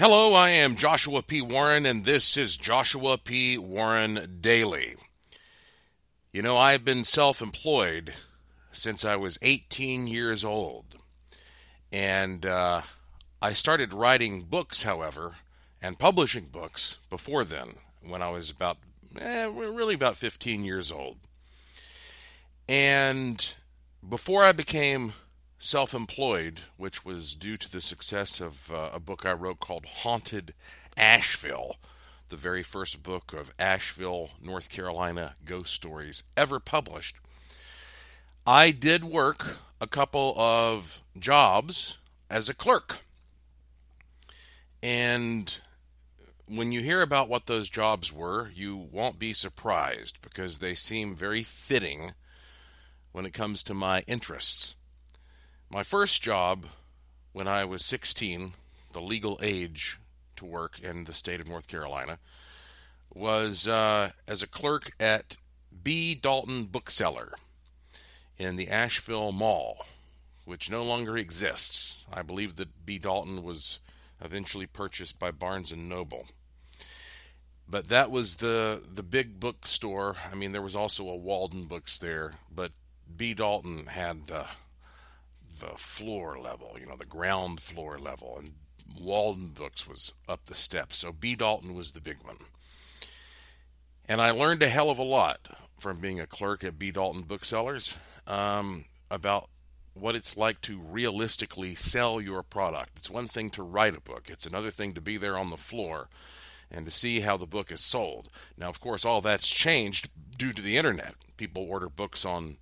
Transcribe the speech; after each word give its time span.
Hello, 0.00 0.32
I 0.32 0.50
am 0.50 0.76
Joshua 0.76 1.22
P. 1.22 1.42
Warren, 1.42 1.84
and 1.84 2.04
this 2.04 2.36
is 2.36 2.56
Joshua 2.56 3.18
P. 3.18 3.58
Warren 3.58 4.38
Daily. 4.40 4.94
You 6.30 6.40
know, 6.40 6.56
I've 6.56 6.84
been 6.84 7.02
self 7.02 7.42
employed 7.42 8.14
since 8.70 9.04
I 9.04 9.16
was 9.16 9.40
18 9.42 10.06
years 10.06 10.44
old. 10.44 10.94
And 11.90 12.46
uh, 12.46 12.82
I 13.42 13.52
started 13.54 13.92
writing 13.92 14.42
books, 14.42 14.84
however, 14.84 15.34
and 15.82 15.98
publishing 15.98 16.44
books 16.44 17.00
before 17.10 17.42
then, 17.42 17.70
when 18.00 18.22
I 18.22 18.30
was 18.30 18.50
about, 18.50 18.76
eh, 19.20 19.50
really 19.52 19.96
about 19.96 20.14
15 20.14 20.64
years 20.64 20.92
old. 20.92 21.16
And 22.68 23.52
before 24.08 24.44
I 24.44 24.52
became 24.52 25.14
self 25.58 25.94
employed, 25.94 26.60
which 26.76 27.04
was 27.04 27.34
due 27.34 27.56
to 27.56 27.70
the 27.70 27.80
success 27.80 28.40
of 28.40 28.70
uh, 28.72 28.90
a 28.92 29.00
book 29.00 29.26
I 29.26 29.32
wrote 29.32 29.60
called 29.60 29.86
Haunted 29.86 30.54
Asheville, 30.96 31.76
the 32.28 32.36
very 32.36 32.62
first 32.62 33.02
book 33.02 33.32
of 33.32 33.52
Asheville, 33.58 34.30
North 34.40 34.68
Carolina 34.68 35.36
ghost 35.44 35.74
stories 35.74 36.22
ever 36.36 36.60
published. 36.60 37.16
I 38.46 38.70
did 38.70 39.04
work 39.04 39.58
a 39.80 39.86
couple 39.86 40.34
of 40.36 41.02
jobs 41.18 41.98
as 42.30 42.48
a 42.48 42.54
clerk. 42.54 43.00
And 44.82 45.54
when 46.46 46.72
you 46.72 46.80
hear 46.80 47.02
about 47.02 47.28
what 47.28 47.46
those 47.46 47.68
jobs 47.68 48.12
were, 48.12 48.50
you 48.54 48.76
won't 48.76 49.18
be 49.18 49.32
surprised 49.32 50.20
because 50.22 50.58
they 50.58 50.74
seem 50.74 51.14
very 51.14 51.42
fitting 51.42 52.12
when 53.12 53.26
it 53.26 53.34
comes 53.34 53.62
to 53.64 53.74
my 53.74 54.02
interests. 54.06 54.76
My 55.70 55.82
first 55.82 56.22
job 56.22 56.66
when 57.32 57.46
I 57.46 57.66
was 57.66 57.84
16, 57.84 58.54
the 58.94 59.00
legal 59.02 59.38
age 59.42 59.98
to 60.36 60.46
work 60.46 60.80
in 60.80 61.04
the 61.04 61.12
state 61.12 61.40
of 61.40 61.48
North 61.48 61.68
Carolina, 61.68 62.18
was 63.12 63.68
uh, 63.68 64.12
as 64.26 64.42
a 64.42 64.46
clerk 64.46 64.92
at 64.98 65.36
B. 65.82 66.14
Dalton 66.14 66.64
Bookseller 66.64 67.34
in 68.38 68.56
the 68.56 68.68
Asheville 68.68 69.30
Mall, 69.30 69.84
which 70.46 70.70
no 70.70 70.82
longer 70.82 71.18
exists. 71.18 72.06
I 72.10 72.22
believe 72.22 72.56
that 72.56 72.86
B. 72.86 72.98
Dalton 72.98 73.42
was 73.42 73.78
eventually 74.22 74.66
purchased 74.66 75.18
by 75.18 75.30
Barnes 75.32 75.70
and 75.70 75.86
Noble. 75.86 76.28
But 77.68 77.88
that 77.88 78.10
was 78.10 78.36
the 78.36 78.82
the 78.90 79.02
big 79.02 79.38
bookstore. 79.38 80.16
I 80.32 80.34
mean, 80.34 80.52
there 80.52 80.62
was 80.62 80.74
also 80.76 81.06
a 81.08 81.16
Walden 81.16 81.64
Books 81.64 81.98
there, 81.98 82.32
but 82.50 82.72
B. 83.14 83.34
Dalton 83.34 83.86
had 83.86 84.28
the 84.28 84.46
the 85.58 85.76
floor 85.76 86.38
level, 86.38 86.76
you 86.78 86.86
know, 86.86 86.96
the 86.96 87.04
ground 87.04 87.60
floor 87.60 87.98
level, 87.98 88.36
and 88.38 88.52
Walden 89.00 89.48
Books 89.48 89.86
was 89.86 90.12
up 90.28 90.46
the 90.46 90.54
steps. 90.54 90.98
So 90.98 91.12
B. 91.12 91.34
Dalton 91.34 91.74
was 91.74 91.92
the 91.92 92.00
big 92.00 92.18
one. 92.22 92.36
And 94.08 94.20
I 94.20 94.30
learned 94.30 94.62
a 94.62 94.68
hell 94.68 94.90
of 94.90 94.98
a 94.98 95.02
lot 95.02 95.40
from 95.78 96.00
being 96.00 96.18
a 96.18 96.26
clerk 96.26 96.64
at 96.64 96.78
B. 96.78 96.90
Dalton 96.90 97.22
Booksellers 97.22 97.98
um, 98.26 98.86
about 99.10 99.48
what 99.94 100.16
it's 100.16 100.36
like 100.36 100.60
to 100.62 100.78
realistically 100.78 101.74
sell 101.74 102.20
your 102.20 102.42
product. 102.42 102.92
It's 102.96 103.10
one 103.10 103.28
thing 103.28 103.50
to 103.50 103.62
write 103.62 103.96
a 103.96 104.00
book, 104.00 104.28
it's 104.28 104.46
another 104.46 104.70
thing 104.70 104.94
to 104.94 105.00
be 105.00 105.16
there 105.16 105.36
on 105.36 105.50
the 105.50 105.56
floor 105.56 106.08
and 106.70 106.84
to 106.84 106.90
see 106.90 107.20
how 107.20 107.36
the 107.36 107.46
book 107.46 107.72
is 107.72 107.80
sold. 107.80 108.28
Now, 108.56 108.68
of 108.68 108.80
course, 108.80 109.04
all 109.04 109.20
that's 109.20 109.48
changed 109.48 110.10
due 110.36 110.52
to 110.52 110.62
the 110.62 110.76
internet. 110.76 111.14
People 111.36 111.66
order 111.68 111.88
books 111.88 112.24
on 112.24 112.58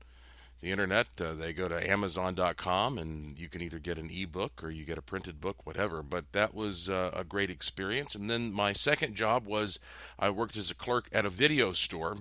the 0.61 0.71
internet. 0.71 1.07
Uh, 1.21 1.35
they 1.35 1.53
go 1.53 1.69
to 1.69 1.91
Amazon.com 1.91 2.99
and 2.99 3.39
you 3.39 3.49
can 3.49 3.63
either 3.63 3.79
get 3.79 3.99
an 3.99 4.11
ebook 4.11 4.65
or 4.65 4.71
you 4.71 4.85
get 4.85 4.99
a 4.99 5.03
printed 5.03 5.41
book, 5.41 5.67
whatever. 5.67 6.03
But 6.03 6.33
that 6.33 6.55
was 6.55 6.89
uh, 6.89 7.11
a 7.13 7.25
great 7.25 7.51
experience. 7.51 8.15
And 8.15 8.31
then 8.31 8.53
my 8.53 8.73
second 8.73 9.15
job 9.15 9.47
was 9.47 9.79
I 10.19 10.31
worked 10.31 10.57
as 10.57 10.71
a 10.71 10.75
clerk 10.75 11.09
at 11.13 11.27
a 11.27 11.31
video 11.31 11.73
store, 11.73 12.17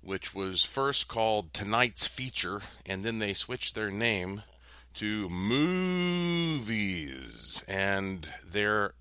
which 0.00 0.34
was 0.34 0.64
first 0.64 1.08
called 1.08 1.52
Tonight's 1.52 2.06
Feature, 2.06 2.62
and 2.86 3.04
then 3.04 3.18
they 3.18 3.34
switched 3.34 3.74
their 3.74 3.90
name 3.90 4.42
to 4.94 5.28
Movies. 5.28 6.82
And 7.68 8.26
their 8.50 8.94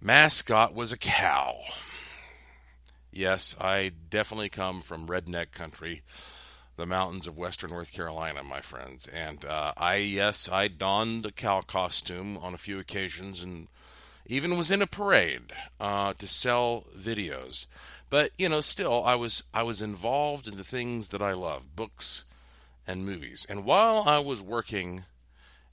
mascot 0.00 0.74
was 0.74 0.92
a 0.92 0.98
cow. 0.98 1.58
Yes, 3.12 3.54
I 3.60 3.92
definitely 4.08 4.48
come 4.48 4.80
from 4.80 5.06
redneck 5.06 5.52
country 5.52 6.00
the 6.76 6.86
mountains 6.86 7.26
of 7.26 7.36
western 7.36 7.70
North 7.70 7.92
Carolina, 7.92 8.42
my 8.42 8.60
friends. 8.60 9.06
And 9.06 9.44
uh, 9.44 9.72
I, 9.76 9.96
yes, 9.96 10.48
I 10.50 10.68
donned 10.68 11.26
a 11.26 11.32
cow 11.32 11.60
costume 11.60 12.38
on 12.38 12.54
a 12.54 12.58
few 12.58 12.78
occasions 12.78 13.42
and 13.42 13.68
even 14.26 14.56
was 14.56 14.70
in 14.70 14.82
a 14.82 14.86
parade 14.86 15.52
uh, 15.80 16.14
to 16.14 16.26
sell 16.26 16.84
videos. 16.96 17.66
But 18.08 18.32
you 18.38 18.48
know, 18.48 18.60
still, 18.60 19.02
I 19.04 19.14
was 19.14 19.42
I 19.54 19.62
was 19.62 19.80
involved 19.82 20.46
in 20.46 20.56
the 20.56 20.64
things 20.64 21.08
that 21.10 21.22
I 21.22 21.32
love, 21.32 21.74
books 21.74 22.24
and 22.86 23.06
movies. 23.06 23.46
And 23.48 23.64
while 23.64 24.04
I 24.06 24.18
was 24.18 24.42
working 24.42 25.04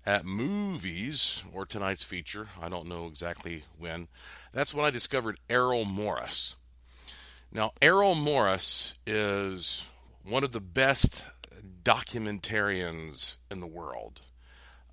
at 0.06 0.26
movies 0.26 1.44
or 1.54 1.66
tonight's 1.66 2.04
feature, 2.04 2.48
I 2.62 2.70
don't 2.70 2.88
know 2.88 3.08
exactly 3.08 3.64
when, 3.78 4.08
that's 4.54 4.74
when 4.74 4.86
I 4.86 4.90
discovered 4.90 5.40
Errol 5.50 5.86
Morris. 5.86 6.56
Now, 7.52 7.74
Errol 7.82 8.16
Morris 8.16 8.96
is 9.06 9.86
one 10.24 10.44
of 10.44 10.52
the 10.52 10.62
best 10.62 11.24
documentarians 11.84 13.38
in 13.50 13.60
the 13.60 13.68
world. 13.68 14.22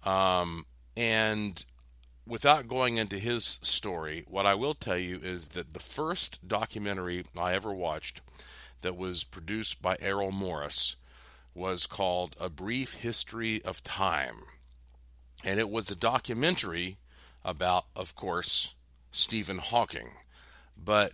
Um, 0.04 0.66
and 0.96 1.64
without 2.26 2.68
going 2.68 2.96
into 2.96 3.18
his 3.18 3.58
story, 3.62 4.24
what 4.28 4.46
I 4.46 4.54
will 4.54 4.74
tell 4.74 4.98
you 4.98 5.20
is 5.22 5.50
that 5.50 5.74
the 5.74 5.80
first 5.80 6.46
documentary 6.46 7.24
I 7.38 7.54
ever 7.54 7.72
watched 7.72 8.20
that 8.82 8.96
was 8.96 9.24
produced 9.24 9.82
by 9.82 9.96
Errol 10.00 10.32
Morris 10.32 10.96
was 11.54 11.86
called 11.86 12.36
A 12.38 12.50
Brief 12.50 12.94
History 12.94 13.64
of 13.64 13.82
Time. 13.82 14.36
And 15.44 15.58
it 15.58 15.70
was 15.70 15.90
a 15.90 15.96
documentary 15.96 16.98
about, 17.44 17.86
of 17.94 18.14
course, 18.14 18.74
Stephen 19.10 19.58
Hawking. 19.58 20.10
But 20.76 21.12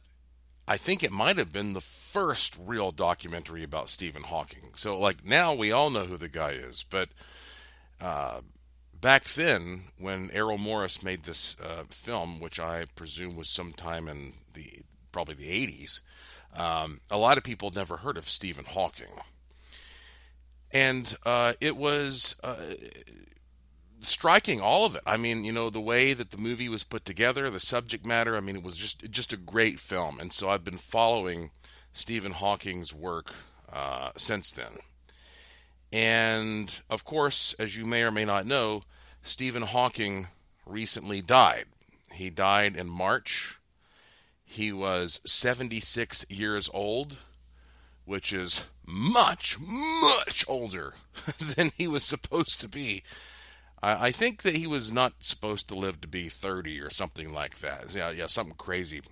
I 0.66 0.76
think 0.76 1.02
it 1.02 1.12
might 1.12 1.38
have 1.38 1.52
been 1.52 1.72
the 1.72 1.80
first 1.80 2.56
real 2.58 2.92
documentary 2.92 3.62
about 3.62 3.88
Stephen 3.88 4.22
Hawking. 4.22 4.70
So, 4.76 4.98
like, 4.98 5.24
now 5.24 5.54
we 5.54 5.72
all 5.72 5.90
know 5.90 6.04
who 6.04 6.16
the 6.16 6.28
guy 6.28 6.52
is, 6.52 6.84
but 6.88 7.08
uh, 8.00 8.40
back 9.00 9.24
then, 9.24 9.84
when 9.98 10.30
Errol 10.30 10.58
Morris 10.58 11.02
made 11.02 11.24
this 11.24 11.56
uh, 11.60 11.84
film, 11.90 12.40
which 12.40 12.60
I 12.60 12.86
presume 12.94 13.36
was 13.36 13.48
sometime 13.48 14.08
in 14.08 14.34
the 14.54 14.82
probably 15.10 15.34
the 15.34 15.66
80s, 15.66 16.00
um, 16.54 17.00
a 17.10 17.18
lot 17.18 17.38
of 17.38 17.44
people 17.44 17.70
never 17.70 17.98
heard 17.98 18.16
of 18.16 18.28
Stephen 18.28 18.64
Hawking. 18.64 19.20
And 20.70 21.14
uh, 21.26 21.54
it 21.60 21.76
was 21.76 22.36
uh, 22.42 22.56
striking 24.02 24.60
all 24.60 24.84
of 24.84 24.96
it. 24.96 25.02
I 25.06 25.16
mean, 25.16 25.44
you 25.44 25.52
know, 25.52 25.70
the 25.70 25.80
way 25.80 26.12
that 26.12 26.30
the 26.30 26.38
movie 26.38 26.68
was 26.68 26.84
put 26.84 27.04
together, 27.04 27.48
the 27.50 27.60
subject 27.60 28.04
matter. 28.04 28.36
I 28.36 28.40
mean, 28.40 28.56
it 28.56 28.62
was 28.62 28.76
just 28.76 29.10
just 29.10 29.32
a 29.32 29.36
great 29.36 29.80
film, 29.80 30.18
and 30.20 30.32
so 30.32 30.50
I've 30.50 30.64
been 30.64 30.76
following 30.76 31.50
Stephen 31.92 32.32
Hawking's 32.32 32.94
work 32.94 33.32
uh, 33.72 34.10
since 34.16 34.50
then. 34.52 34.72
And 35.92 36.80
of 36.88 37.04
course, 37.04 37.54
as 37.58 37.76
you 37.76 37.84
may 37.84 38.02
or 38.02 38.10
may 38.10 38.24
not 38.24 38.46
know, 38.46 38.82
Stephen 39.22 39.62
Hawking 39.62 40.28
recently 40.64 41.20
died. 41.20 41.66
He 42.12 42.30
died 42.30 42.76
in 42.76 42.88
March. 42.88 43.58
He 44.44 44.72
was 44.72 45.20
76 45.24 46.26
years 46.28 46.69
old, 46.72 47.19
which 48.04 48.32
is 48.32 48.66
much, 48.84 49.58
much 49.60 50.44
older 50.48 50.94
than 51.56 51.72
he 51.76 51.86
was 51.86 52.04
supposed 52.04 52.60
to 52.60 52.69
be. 52.69 53.02
I, 53.82 54.09
I 54.09 54.10
think 54.10 54.43
that 54.43 54.56
he 54.56 54.66
was 54.66 54.93
not 54.93 55.15
supposed 55.20 55.69
to 55.69 55.75
live 55.75 56.00
to 56.03 56.09
be 56.09 56.28
30 56.28 56.81
or 56.81 56.90
something 56.90 57.32
like 57.32 57.58
that. 57.58 57.94
Yeah, 57.94 58.11
yeah, 58.11 58.26
something 58.26 58.55
crazy. 58.56 59.02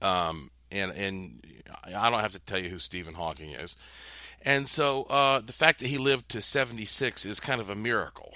Um, 0.00 0.50
and 0.70 0.92
and 0.92 1.40
I 1.84 2.10
don't 2.10 2.20
have 2.20 2.32
to 2.32 2.38
tell 2.38 2.58
you 2.58 2.68
who 2.68 2.78
Stephen 2.78 3.14
Hawking 3.14 3.52
is. 3.52 3.76
And 4.42 4.68
so 4.68 5.04
uh, 5.04 5.40
the 5.40 5.52
fact 5.52 5.80
that 5.80 5.88
he 5.88 5.98
lived 5.98 6.28
to 6.30 6.40
76 6.40 7.26
is 7.26 7.40
kind 7.40 7.60
of 7.60 7.70
a 7.70 7.74
miracle. 7.74 8.34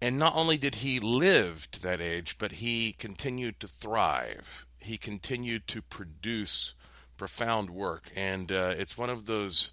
And 0.00 0.18
not 0.18 0.36
only 0.36 0.56
did 0.56 0.76
he 0.76 1.00
live 1.00 1.68
to 1.72 1.82
that 1.82 2.00
age, 2.00 2.38
but 2.38 2.52
he 2.52 2.92
continued 2.92 3.60
to 3.60 3.68
thrive. 3.68 4.66
He 4.78 4.96
continued 4.96 5.66
to 5.68 5.82
produce 5.82 6.74
profound 7.16 7.70
work. 7.70 8.10
And 8.16 8.50
uh, 8.50 8.74
it's 8.78 8.96
one 8.96 9.10
of 9.10 9.26
those 9.26 9.72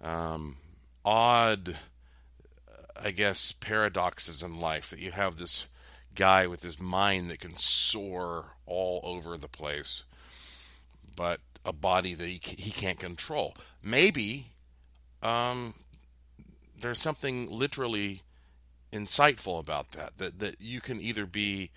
um, 0.00 0.58
odd 1.04 1.76
I 3.02 3.10
guess, 3.10 3.52
paradoxes 3.52 4.42
in 4.42 4.60
life 4.60 4.90
that 4.90 4.98
you 4.98 5.12
have 5.12 5.36
this 5.36 5.66
guy 6.14 6.46
with 6.46 6.62
his 6.62 6.80
mind 6.80 7.30
that 7.30 7.40
can 7.40 7.56
soar 7.56 8.56
all 8.66 9.00
over 9.04 9.36
the 9.36 9.48
place, 9.48 10.04
but 11.16 11.40
a 11.64 11.72
body 11.72 12.14
that 12.14 12.26
he, 12.26 12.40
he 12.42 12.70
can't 12.70 12.98
control. 12.98 13.54
Maybe 13.82 14.52
um, 15.22 15.74
there's 16.80 17.00
something 17.00 17.50
literally 17.50 18.22
insightful 18.92 19.58
about 19.58 19.92
that. 19.92 20.16
That 20.18 20.38
that 20.38 20.60
you 20.60 20.80
can 20.80 21.00
either 21.00 21.26
be 21.26 21.70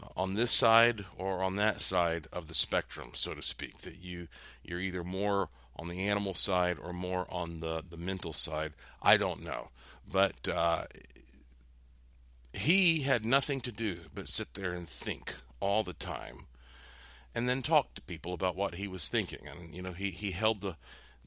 uh, 0.00 0.06
on 0.16 0.34
this 0.34 0.50
side 0.50 1.04
or 1.16 1.42
on 1.42 1.56
that 1.56 1.80
side 1.80 2.28
of 2.32 2.48
the 2.48 2.54
spectrum, 2.54 3.10
so 3.14 3.34
to 3.34 3.42
speak. 3.42 3.78
That 3.78 3.98
you 4.02 4.28
you're 4.62 4.80
either 4.80 5.04
more 5.04 5.48
on 5.76 5.88
the 5.88 6.06
animal 6.06 6.34
side 6.34 6.76
or 6.82 6.92
more 6.92 7.26
on 7.30 7.60
the 7.60 7.82
the 7.88 7.96
mental 7.96 8.32
side. 8.32 8.72
I 9.02 9.16
don't 9.16 9.42
know, 9.42 9.70
but 10.10 10.48
uh, 10.48 10.84
he 12.52 13.00
had 13.00 13.24
nothing 13.24 13.60
to 13.60 13.72
do 13.72 13.98
but 14.14 14.28
sit 14.28 14.54
there 14.54 14.72
and 14.72 14.88
think 14.88 15.34
all 15.60 15.82
the 15.82 15.92
time 15.92 16.46
and 17.34 17.48
then 17.48 17.62
talk 17.62 17.94
to 17.94 18.02
people 18.02 18.34
about 18.34 18.56
what 18.56 18.74
he 18.74 18.88
was 18.88 19.08
thinking. 19.08 19.46
And 19.46 19.74
you 19.74 19.82
know 19.82 19.92
he, 19.92 20.10
he 20.10 20.32
held 20.32 20.60
the 20.60 20.76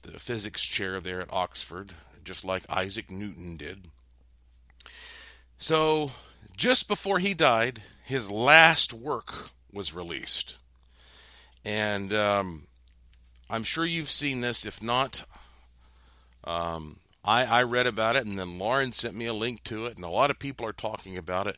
the 0.01 0.19
physics 0.19 0.61
chair 0.61 0.99
there 0.99 1.21
at 1.21 1.31
Oxford 1.31 1.93
just 2.23 2.45
like 2.45 2.63
Isaac 2.69 3.09
Newton 3.11 3.57
did. 3.57 3.87
So 5.57 6.11
just 6.55 6.87
before 6.87 7.19
he 7.19 7.33
died 7.33 7.81
his 8.03 8.29
last 8.29 8.93
work 8.93 9.49
was 9.71 9.93
released. 9.93 10.57
And 11.65 12.13
um, 12.13 12.67
I'm 13.49 13.63
sure 13.63 13.85
you've 13.85 14.09
seen 14.09 14.41
this. 14.41 14.65
If 14.65 14.83
not 14.83 15.23
um, 16.43 16.97
I, 17.25 17.45
I 17.45 17.63
read 17.63 17.87
about 17.87 18.15
it, 18.15 18.25
and 18.25 18.37
then 18.37 18.59
Lauren 18.59 18.91
sent 18.91 19.15
me 19.15 19.25
a 19.25 19.33
link 19.33 19.63
to 19.65 19.85
it, 19.85 19.95
and 19.95 20.05
a 20.05 20.09
lot 20.09 20.29
of 20.29 20.39
people 20.39 20.65
are 20.65 20.73
talking 20.73 21.17
about 21.17 21.47
it. 21.47 21.57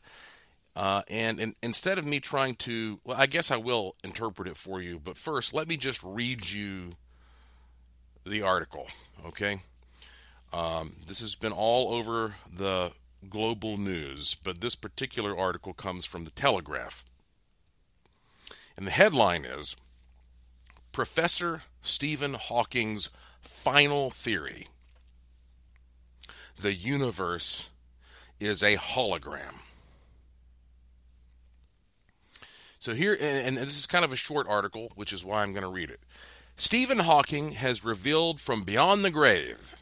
Uh, 0.76 1.02
and, 1.10 1.40
and, 1.40 1.56
instead 1.64 1.98
of 1.98 2.06
me 2.06 2.20
trying 2.20 2.56
to, 2.56 3.00
well, 3.04 3.18
I 3.18 3.26
guess 3.28 3.50
I 3.50 3.58
will 3.58 3.96
interpret 4.04 4.48
it 4.48 4.58
for 4.58 4.82
you, 4.82 5.00
but 5.00 5.18
first, 5.18 5.54
let 5.54 5.68
me 5.68 5.78
just 5.78 6.04
read 6.04 6.50
you 6.52 6.92
the 8.26 8.42
article, 8.42 8.88
okay? 9.26 9.62
Um, 10.52 10.94
this 11.08 11.22
has 11.22 11.36
been 11.36 11.54
all 11.54 11.94
over 11.94 12.36
the 12.54 12.92
global 13.30 13.78
news, 13.78 14.36
but 14.36 14.62
this 14.62 14.76
particular 14.76 15.36
article 15.36 15.74
comes 15.74 16.06
from 16.06 16.26
the 16.26 16.32
Telegraph. 16.32 17.06
And 18.78 18.86
the 18.86 18.92
headline 18.92 19.46
is 19.46 19.78
Professor 20.92 21.62
Stephen 21.82 22.34
Hawking's 22.34 23.10
Final 23.42 24.10
Theory 24.10 24.68
the 26.62 26.74
universe 26.74 27.70
is 28.40 28.64
a 28.64 28.76
hologram. 28.78 29.62
So 32.80 32.94
here, 32.94 33.18
and 33.20 33.58
this 33.58 33.78
is 33.78 33.88
kind 33.88 34.06
of 34.06 34.14
a 34.14 34.18
short 34.18 34.48
article, 34.48 34.92
which 34.96 35.12
is 35.12 35.26
why 35.26 35.42
I'm 35.42 35.54
going 35.54 35.64
to 35.64 35.70
read 35.70 35.90
it. 35.90 36.00
Stephen 36.56 37.00
Hawking 37.00 37.54
has 37.54 37.84
revealed 37.84 38.40
from 38.40 38.64
beyond 38.64 39.04
the 39.04 39.12
grave 39.12 39.76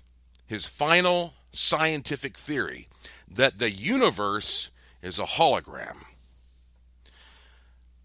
his 0.45 0.67
final 0.67 1.33
scientific 1.51 2.37
theory 2.37 2.87
that 3.29 3.59
the 3.59 3.71
universe 3.71 4.71
is 5.01 5.19
a 5.19 5.23
hologram. 5.23 5.97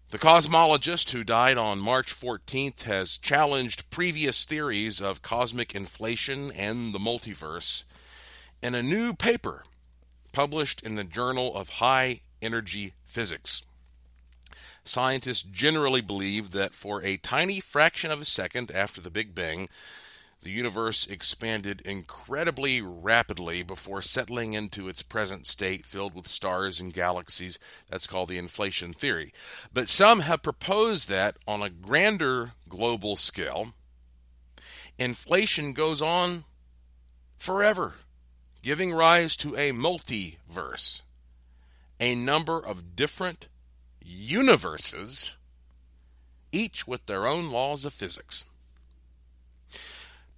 The 0.09 0.17
cosmologist 0.17 1.11
who 1.11 1.23
died 1.23 1.57
on 1.57 1.79
March 1.79 2.13
14th 2.13 2.83
has 2.83 3.19
challenged 3.19 3.89
previous 3.91 4.45
theories 4.45 4.99
of 4.99 5.21
cosmic 5.21 5.75
inflation 5.75 6.51
and 6.51 6.93
the 6.93 6.99
multiverse 6.99 7.83
in 8.61 8.75
a 8.75 8.83
new 8.83 9.13
paper 9.13 9.63
published 10.31 10.83
in 10.83 10.95
the 10.95 11.03
Journal 11.03 11.55
of 11.55 11.69
High 11.69 12.21
Energy 12.41 12.93
Physics. 13.05 13.63
Scientists 14.83 15.43
generally 15.43 16.01
believe 16.01 16.51
that 16.51 16.73
for 16.73 17.01
a 17.03 17.17
tiny 17.17 17.59
fraction 17.59 18.11
of 18.11 18.21
a 18.21 18.25
second 18.25 18.71
after 18.71 19.01
the 19.01 19.09
Big 19.09 19.35
Bang, 19.35 19.69
the 20.41 20.49
universe 20.49 21.05
expanded 21.05 21.81
incredibly 21.81 22.81
rapidly 22.81 23.61
before 23.61 24.01
settling 24.01 24.53
into 24.53 24.87
its 24.87 25.03
present 25.03 25.45
state 25.45 25.85
filled 25.85 26.15
with 26.15 26.27
stars 26.27 26.79
and 26.79 26.93
galaxies. 26.93 27.59
That's 27.89 28.07
called 28.07 28.29
the 28.29 28.37
inflation 28.37 28.93
theory. 28.93 29.33
But 29.73 29.89
some 29.89 30.21
have 30.21 30.41
proposed 30.41 31.09
that 31.09 31.37
on 31.45 31.61
a 31.61 31.69
grander 31.69 32.53
global 32.69 33.17
scale, 33.17 33.73
inflation 34.97 35.73
goes 35.73 36.01
on 36.01 36.45
forever 37.37 37.95
giving 38.61 38.91
rise 38.91 39.35
to 39.37 39.55
a 39.55 39.71
multiverse, 39.71 41.01
a 41.99 42.15
number 42.15 42.59
of 42.59 42.95
different 42.95 43.47
universes, 44.01 45.35
each 46.51 46.87
with 46.87 47.05
their 47.05 47.27
own 47.27 47.51
laws 47.51 47.85
of 47.85 47.93
physics. 47.93 48.45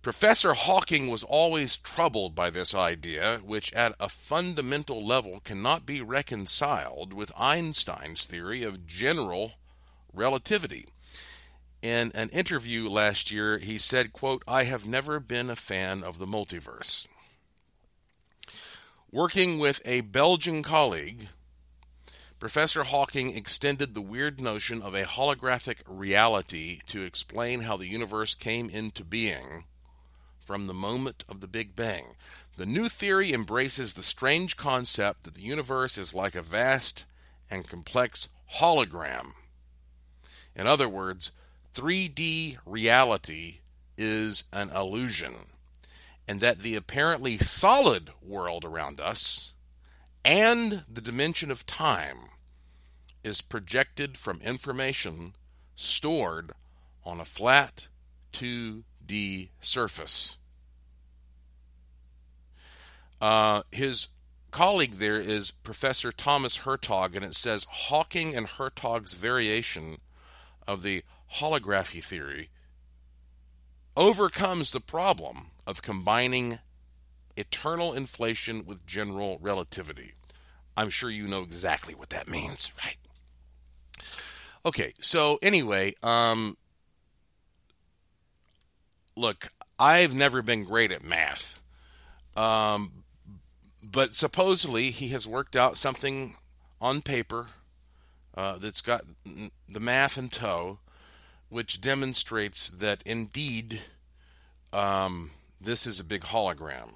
Professor 0.02 0.54
Hawking 0.54 1.10
was 1.10 1.24
always 1.24 1.78
troubled 1.78 2.34
by 2.34 2.50
this 2.50 2.74
idea, 2.74 3.40
which 3.46 3.72
at 3.74 3.94
a 4.00 4.10
fundamental 4.10 5.06
level 5.06 5.40
cannot 5.42 5.86
be 5.86 6.02
reconciled 6.02 7.14
with 7.14 7.32
Einstein's 7.38 8.26
theory 8.26 8.64
of 8.64 8.88
general 8.88 9.54
relativity. 10.12 10.88
In 11.84 12.12
an 12.16 12.30
interview 12.30 12.90
last 12.90 13.32
year, 13.32 13.60
he 13.60 13.78
said, 13.78 14.12
quote, 14.12 14.44
I 14.48 14.64
have 14.64 14.88
never 14.88 15.20
been 15.20 15.52
a 15.52 15.56
fan 15.56 16.04
of 16.04 16.18
the 16.18 16.28
multiverse. 16.28 17.08
Working 19.14 19.60
with 19.60 19.82
a 19.84 20.00
Belgian 20.00 20.64
colleague, 20.64 21.28
Professor 22.40 22.86
Hawking 22.86 23.36
extended 23.36 23.94
the 23.94 24.00
weird 24.00 24.40
notion 24.40 24.82
of 24.82 24.96
a 24.96 25.04
holographic 25.04 25.80
reality 25.86 26.80
to 26.88 27.02
explain 27.02 27.64
how 27.64 27.76
the 27.76 27.90
universe 27.90 28.34
came 28.34 28.70
into 28.70 29.04
being 29.04 29.66
from 30.40 30.66
the 30.66 30.74
moment 30.74 31.26
of 31.28 31.42
the 31.42 31.50
Big 31.50 31.76
Bang. 31.76 32.16
The 32.56 32.66
new 32.66 32.88
theory 32.88 33.34
embraces 33.34 33.96
the 33.96 34.02
strange 34.02 34.56
concept 34.56 35.26
that 35.26 35.36
the 35.36 35.42
universe 35.42 35.98
is 35.98 36.14
like 36.14 36.36
a 36.36 36.42
vast 36.42 37.04
and 37.50 37.68
complex 37.68 38.30
hologram. 38.62 39.32
In 40.56 40.68
other 40.68 40.88
words, 40.88 41.32
3D 41.76 42.60
reality 42.66 43.58
is 43.98 44.46
an 44.54 44.70
illusion 44.70 45.51
and 46.32 46.40
that 46.40 46.60
the 46.60 46.78
apparently 46.78 47.38
solid 47.38 48.10
world 48.22 48.64
around 48.64 49.02
us 49.02 49.52
and 50.24 50.86
the 50.90 51.02
dimension 51.02 51.52
of 51.52 51.66
time 51.66 52.20
is 53.22 53.42
projected 53.42 54.18
from 54.18 54.40
information 54.40 55.36
stored 55.76 56.54
on 57.04 57.20
a 57.20 57.26
flat 57.26 57.90
2D 58.32 59.50
surface. 59.60 60.38
Uh, 63.20 63.64
his 63.70 64.08
colleague 64.52 64.94
there 64.94 65.20
is 65.20 65.52
Professor 65.52 66.14
Thomas 66.14 66.60
Hertog, 66.60 67.14
and 67.14 67.26
it 67.26 67.36
says 67.36 67.68
Hawking 67.70 68.34
and 68.34 68.48
Hertog's 68.48 69.16
variation 69.16 69.98
of 70.66 70.82
the 70.82 71.04
holography 71.30 72.02
theory 72.02 72.52
overcomes 73.96 74.72
the 74.72 74.80
problem 74.80 75.48
of 75.68 75.82
combining 75.82 76.60
eternal 77.36 77.94
inflation 77.94 78.66
with 78.66 78.86
general 78.86 79.38
relativity. 79.42 80.14
I'm 80.76 80.90
sure 80.90 81.10
you 81.10 81.28
know 81.28 81.44
exactly 81.44 81.94
what 81.94 82.10
that 82.10 82.28
means, 82.28 82.72
right? 82.84 82.98
Okay, 84.66 84.94
so 85.00 85.40
anyway, 85.42 85.94
um, 86.04 86.56
look, 89.16 89.52
I've 89.80 90.14
never 90.14 90.42
been 90.42 90.64
great 90.64 90.92
at 90.92 91.04
math, 91.04 91.62
um, 92.36 93.04
but 93.82 94.14
supposedly 94.14 94.92
he 94.92 95.10
has 95.10 95.28
worked 95.28 95.56
out 95.56 95.78
something 95.78 96.36
on 96.80 97.02
paper 97.02 97.48
uh, 98.36 98.58
that's 98.60 98.82
got 98.82 99.04
the 99.68 99.80
math 99.80 100.18
in 100.18 100.30
tow, 100.30 100.80
which 101.52 101.82
demonstrates 101.82 102.70
that 102.70 103.04
indeed 103.06 103.82
um, 104.72 105.32
this 105.60 105.86
is 105.86 106.00
a 106.00 106.04
big 106.04 106.22
hologram. 106.22 106.94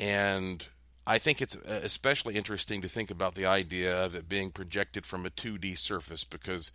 And 0.00 0.66
I 1.06 1.18
think 1.18 1.42
it's 1.42 1.54
especially 1.54 2.34
interesting 2.34 2.80
to 2.80 2.88
think 2.88 3.10
about 3.10 3.34
the 3.34 3.44
idea 3.44 3.94
of 3.94 4.14
it 4.14 4.26
being 4.26 4.50
projected 4.50 5.04
from 5.04 5.26
a 5.26 5.30
2D 5.30 5.76
surface 5.76 6.24
because, 6.24 6.70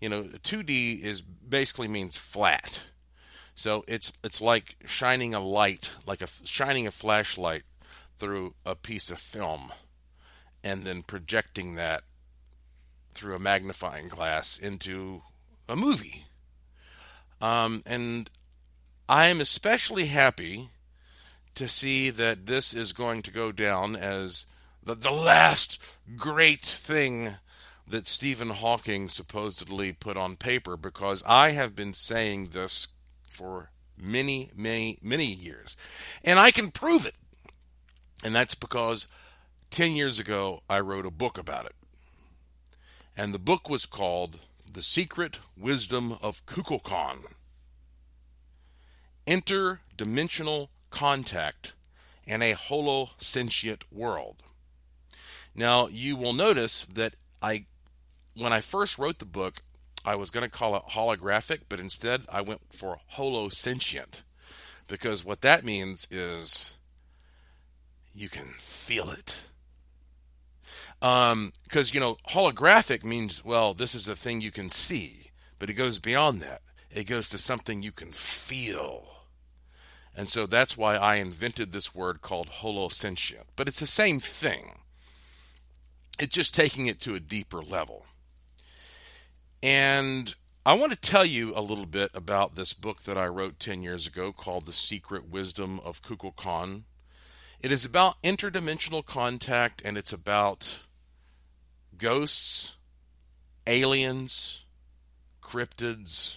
you 0.00 0.08
know, 0.08 0.22
2D 0.22 1.02
is 1.02 1.20
basically 1.20 1.86
means 1.86 2.16
flat. 2.16 2.80
So 3.54 3.84
it's 3.86 4.14
it's 4.24 4.40
like 4.40 4.76
shining 4.86 5.34
a 5.34 5.40
light, 5.40 5.90
like 6.06 6.22
a 6.22 6.26
shining 6.44 6.86
a 6.86 6.90
flashlight 6.90 7.64
through 8.16 8.54
a 8.64 8.74
piece 8.74 9.10
of 9.10 9.18
film, 9.18 9.70
and 10.64 10.84
then 10.84 11.02
projecting 11.02 11.74
that 11.74 12.04
through 13.12 13.36
a 13.36 13.38
magnifying 13.38 14.08
glass 14.08 14.58
into 14.58 15.20
a 15.68 15.76
movie. 15.76 16.24
Um, 17.44 17.82
and 17.84 18.30
I 19.06 19.26
am 19.26 19.38
especially 19.38 20.06
happy 20.06 20.70
to 21.54 21.68
see 21.68 22.08
that 22.08 22.46
this 22.46 22.72
is 22.72 22.94
going 22.94 23.20
to 23.20 23.30
go 23.30 23.52
down 23.52 23.96
as 23.96 24.46
the, 24.82 24.94
the 24.94 25.10
last 25.10 25.78
great 26.16 26.62
thing 26.62 27.34
that 27.86 28.06
Stephen 28.06 28.48
Hawking 28.48 29.10
supposedly 29.10 29.92
put 29.92 30.16
on 30.16 30.36
paper 30.36 30.78
because 30.78 31.22
I 31.26 31.50
have 31.50 31.76
been 31.76 31.92
saying 31.92 32.48
this 32.52 32.88
for 33.28 33.68
many, 33.94 34.50
many, 34.56 34.96
many 35.02 35.26
years. 35.26 35.76
And 36.24 36.38
I 36.38 36.50
can 36.50 36.70
prove 36.70 37.04
it. 37.04 37.14
And 38.24 38.34
that's 38.34 38.54
because 38.54 39.06
10 39.68 39.92
years 39.92 40.18
ago, 40.18 40.62
I 40.70 40.80
wrote 40.80 41.04
a 41.04 41.10
book 41.10 41.36
about 41.36 41.66
it. 41.66 41.74
And 43.18 43.34
the 43.34 43.38
book 43.38 43.68
was 43.68 43.84
called 43.84 44.38
The 44.74 44.82
Secret 44.82 45.38
Wisdom 45.56 46.16
of 46.20 46.44
Kukulkan 46.46 47.18
Interdimensional 49.24 50.66
Contact 50.90 51.74
in 52.26 52.42
a 52.42 52.54
Holosentient 52.54 53.82
World. 53.92 54.42
Now, 55.54 55.86
you 55.86 56.16
will 56.16 56.32
notice 56.32 56.86
that 56.86 57.14
I, 57.40 57.66
when 58.36 58.52
I 58.52 58.60
first 58.60 58.98
wrote 58.98 59.20
the 59.20 59.24
book, 59.24 59.62
I 60.04 60.16
was 60.16 60.30
going 60.30 60.42
to 60.42 60.50
call 60.50 60.74
it 60.74 60.82
holographic, 60.90 61.60
but 61.68 61.78
instead 61.78 62.22
I 62.28 62.40
went 62.40 62.62
for 62.72 62.98
holosentient 63.14 64.22
because 64.88 65.24
what 65.24 65.42
that 65.42 65.64
means 65.64 66.08
is 66.10 66.78
you 68.12 68.28
can 68.28 68.46
feel 68.58 69.08
it. 69.10 69.42
Because, 71.04 71.90
um, 71.90 71.92
you 71.92 72.00
know, 72.00 72.16
holographic 72.30 73.04
means, 73.04 73.44
well, 73.44 73.74
this 73.74 73.94
is 73.94 74.08
a 74.08 74.16
thing 74.16 74.40
you 74.40 74.50
can 74.50 74.70
see, 74.70 75.32
but 75.58 75.68
it 75.68 75.74
goes 75.74 75.98
beyond 75.98 76.40
that. 76.40 76.62
It 76.90 77.04
goes 77.04 77.28
to 77.28 77.36
something 77.36 77.82
you 77.82 77.92
can 77.92 78.10
feel. 78.12 79.04
And 80.16 80.30
so 80.30 80.46
that's 80.46 80.78
why 80.78 80.96
I 80.96 81.16
invented 81.16 81.72
this 81.72 81.94
word 81.94 82.22
called 82.22 82.48
holosentient. 82.48 83.48
But 83.54 83.68
it's 83.68 83.80
the 83.80 83.86
same 83.86 84.18
thing, 84.18 84.78
it's 86.18 86.34
just 86.34 86.54
taking 86.54 86.86
it 86.86 87.00
to 87.02 87.14
a 87.14 87.20
deeper 87.20 87.62
level. 87.62 88.06
And 89.62 90.34
I 90.64 90.72
want 90.72 90.92
to 90.92 90.98
tell 90.98 91.26
you 91.26 91.52
a 91.54 91.60
little 91.60 91.84
bit 91.84 92.12
about 92.14 92.54
this 92.54 92.72
book 92.72 93.02
that 93.02 93.18
I 93.18 93.26
wrote 93.26 93.60
10 93.60 93.82
years 93.82 94.06
ago 94.06 94.32
called 94.32 94.64
The 94.64 94.72
Secret 94.72 95.28
Wisdom 95.28 95.80
of 95.80 96.00
Kukulkan. 96.00 96.84
It 97.60 97.70
is 97.70 97.84
about 97.84 98.22
interdimensional 98.22 99.04
contact 99.04 99.82
and 99.84 99.98
it's 99.98 100.12
about 100.12 100.83
ghosts, 101.98 102.72
aliens, 103.66 104.64
cryptids, 105.42 106.36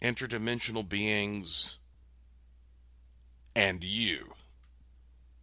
interdimensional 0.00 0.88
beings, 0.88 1.78
and 3.54 3.82
you. 3.82 4.34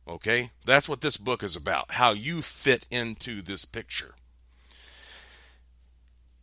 Okay? 0.08 0.52
That's 0.66 0.88
what 0.88 1.02
this 1.02 1.18
book 1.18 1.44
is 1.44 1.56
about, 1.56 1.92
how 1.92 2.12
you 2.12 2.42
fit 2.42 2.88
into 2.90 3.42
this 3.42 3.66
picture. 3.66 4.16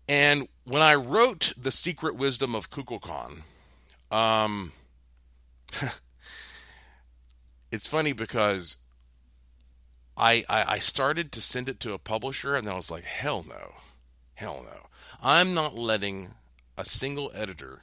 And 0.09 0.49
when 0.65 0.83
I 0.83 0.95
wrote 0.95 1.53
The 1.57 1.71
Secret 1.71 2.17
Wisdom 2.17 2.55
of 2.55 2.71
Kukulkan, 2.71 3.43
um, 4.11 4.73
it's 7.73 7.87
funny 7.87 8.13
because 8.13 8.77
I, 10.17 10.45
I, 10.49 10.65
I 10.75 10.79
started 10.79 11.33
to 11.33 11.41
send 11.41 11.69
it 11.69 11.81
to 11.81 11.93
a 11.93 11.99
publisher 11.99 12.55
and 12.55 12.69
I 12.69 12.75
was 12.75 12.91
like, 12.91 13.05
hell 13.05 13.45
no, 13.49 13.75
hell 14.35 14.63
no. 14.65 14.89
I'm 15.23 15.55
not 15.55 15.75
letting 15.75 16.35
a 16.77 16.85
single 16.85 17.31
editor 17.35 17.83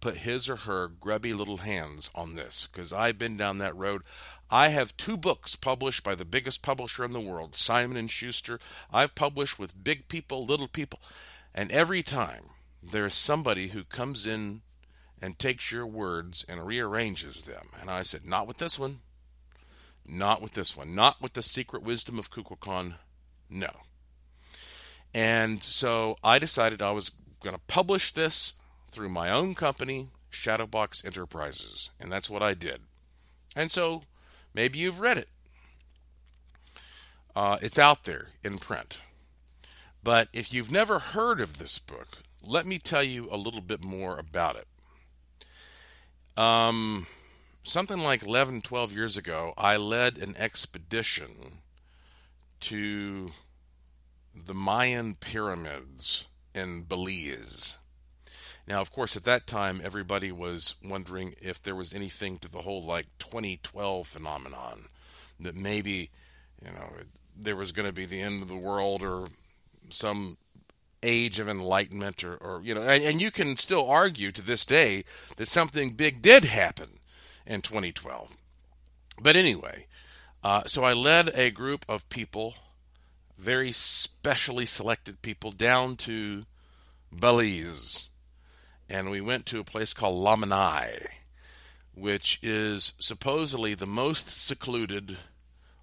put 0.00 0.18
his 0.18 0.48
or 0.48 0.56
her 0.56 0.88
grubby 0.88 1.32
little 1.32 1.58
hands 1.58 2.10
on 2.14 2.34
this 2.34 2.68
because 2.70 2.92
I've 2.92 3.18
been 3.18 3.36
down 3.36 3.58
that 3.58 3.76
road. 3.76 4.02
I 4.50 4.68
have 4.68 4.96
two 4.96 5.16
books 5.16 5.56
published 5.56 6.02
by 6.02 6.14
the 6.14 6.24
biggest 6.24 6.62
publisher 6.62 7.04
in 7.04 7.12
the 7.12 7.20
world, 7.20 7.54
Simon 7.54 7.96
and 7.96 8.10
Schuster. 8.10 8.58
I've 8.92 9.14
published 9.14 9.58
with 9.58 9.84
big 9.84 10.08
people, 10.08 10.44
little 10.44 10.68
people, 10.68 11.00
and 11.54 11.70
every 11.70 12.02
time 12.02 12.44
there's 12.82 13.14
somebody 13.14 13.68
who 13.68 13.84
comes 13.84 14.26
in 14.26 14.62
and 15.22 15.38
takes 15.38 15.70
your 15.70 15.86
words 15.86 16.44
and 16.48 16.66
rearranges 16.66 17.42
them. 17.42 17.66
And 17.80 17.90
I 17.90 18.02
said, 18.02 18.24
not 18.24 18.46
with 18.46 18.56
this 18.56 18.78
one. 18.78 19.00
Not 20.06 20.42
with 20.42 20.52
this 20.52 20.76
one. 20.76 20.94
Not 20.94 21.20
with 21.20 21.34
the 21.34 21.42
secret 21.42 21.82
wisdom 21.82 22.18
of 22.18 22.30
Kukulkan. 22.30 22.94
No. 23.48 23.70
And 25.14 25.62
so 25.62 26.16
I 26.22 26.38
decided 26.38 26.82
I 26.82 26.92
was 26.92 27.10
going 27.42 27.54
to 27.54 27.62
publish 27.66 28.12
this 28.12 28.54
through 28.90 29.08
my 29.08 29.30
own 29.30 29.54
company, 29.54 30.08
Shadowbox 30.30 31.04
Enterprises. 31.04 31.90
And 31.98 32.10
that's 32.10 32.30
what 32.30 32.42
I 32.42 32.54
did. 32.54 32.82
And 33.56 33.70
so 33.70 34.02
maybe 34.54 34.78
you've 34.78 35.00
read 35.00 35.18
it. 35.18 35.28
Uh, 37.34 37.58
it's 37.62 37.78
out 37.78 38.04
there 38.04 38.28
in 38.42 38.58
print. 38.58 39.00
But 40.02 40.28
if 40.32 40.52
you've 40.52 40.70
never 40.70 40.98
heard 40.98 41.40
of 41.40 41.58
this 41.58 41.78
book, 41.78 42.18
let 42.42 42.66
me 42.66 42.78
tell 42.78 43.02
you 43.02 43.28
a 43.30 43.36
little 43.36 43.60
bit 43.60 43.82
more 43.82 44.18
about 44.18 44.56
it. 44.56 44.66
Um, 46.36 47.06
something 47.62 47.98
like 47.98 48.22
11, 48.22 48.62
12 48.62 48.92
years 48.92 49.16
ago, 49.16 49.54
I 49.56 49.76
led 49.76 50.18
an 50.18 50.34
expedition 50.36 51.60
to 52.60 53.30
the 54.34 54.54
Mayan 54.54 55.14
pyramids 55.14 56.26
in 56.54 56.82
Belize. 56.82 57.78
Now, 58.66 58.80
of 58.80 58.92
course, 58.92 59.16
at 59.16 59.24
that 59.24 59.46
time, 59.46 59.80
everybody 59.82 60.30
was 60.30 60.76
wondering 60.84 61.34
if 61.40 61.60
there 61.62 61.74
was 61.74 61.92
anything 61.92 62.38
to 62.38 62.50
the 62.50 62.62
whole 62.62 62.82
like 62.82 63.06
2012 63.18 64.06
phenomenon 64.06 64.86
that 65.40 65.56
maybe, 65.56 66.10
you 66.64 66.70
know, 66.70 66.92
there 67.36 67.56
was 67.56 67.72
going 67.72 67.86
to 67.86 67.92
be 67.92 68.06
the 68.06 68.20
end 68.20 68.42
of 68.42 68.48
the 68.48 68.56
world 68.56 69.02
or 69.02 69.26
some 69.88 70.36
age 71.02 71.38
of 71.40 71.48
enlightenment 71.48 72.22
or, 72.22 72.36
or 72.36 72.60
you 72.62 72.74
know 72.74 72.82
and, 72.82 73.02
and, 73.02 73.22
you 73.22 73.30
can 73.30 73.56
still 73.56 73.88
argue 73.88 74.30
to 74.30 74.42
this 74.42 74.66
day 74.66 75.02
that 75.36 75.48
something 75.48 75.92
big 75.92 76.20
did 76.20 76.44
happen 76.44 76.99
in 77.46 77.62
2012 77.62 78.36
but 79.20 79.36
anyway 79.36 79.86
uh, 80.42 80.64
so 80.66 80.84
i 80.84 80.92
led 80.92 81.28
a 81.34 81.50
group 81.50 81.84
of 81.88 82.08
people 82.08 82.54
very 83.38 83.72
specially 83.72 84.66
selected 84.66 85.22
people 85.22 85.50
down 85.50 85.96
to 85.96 86.44
belize. 87.10 88.10
And 88.88 89.10
we 89.10 89.22
went 89.22 89.46
to 89.46 89.60
a 89.60 89.64
place 89.64 89.94
called 89.94 90.22
lamanai 90.22 91.06
which 91.92 92.38
is 92.42 92.94
supposedly 92.98 93.74
the 93.74 93.86
most 93.86 94.28
secluded 94.30 95.18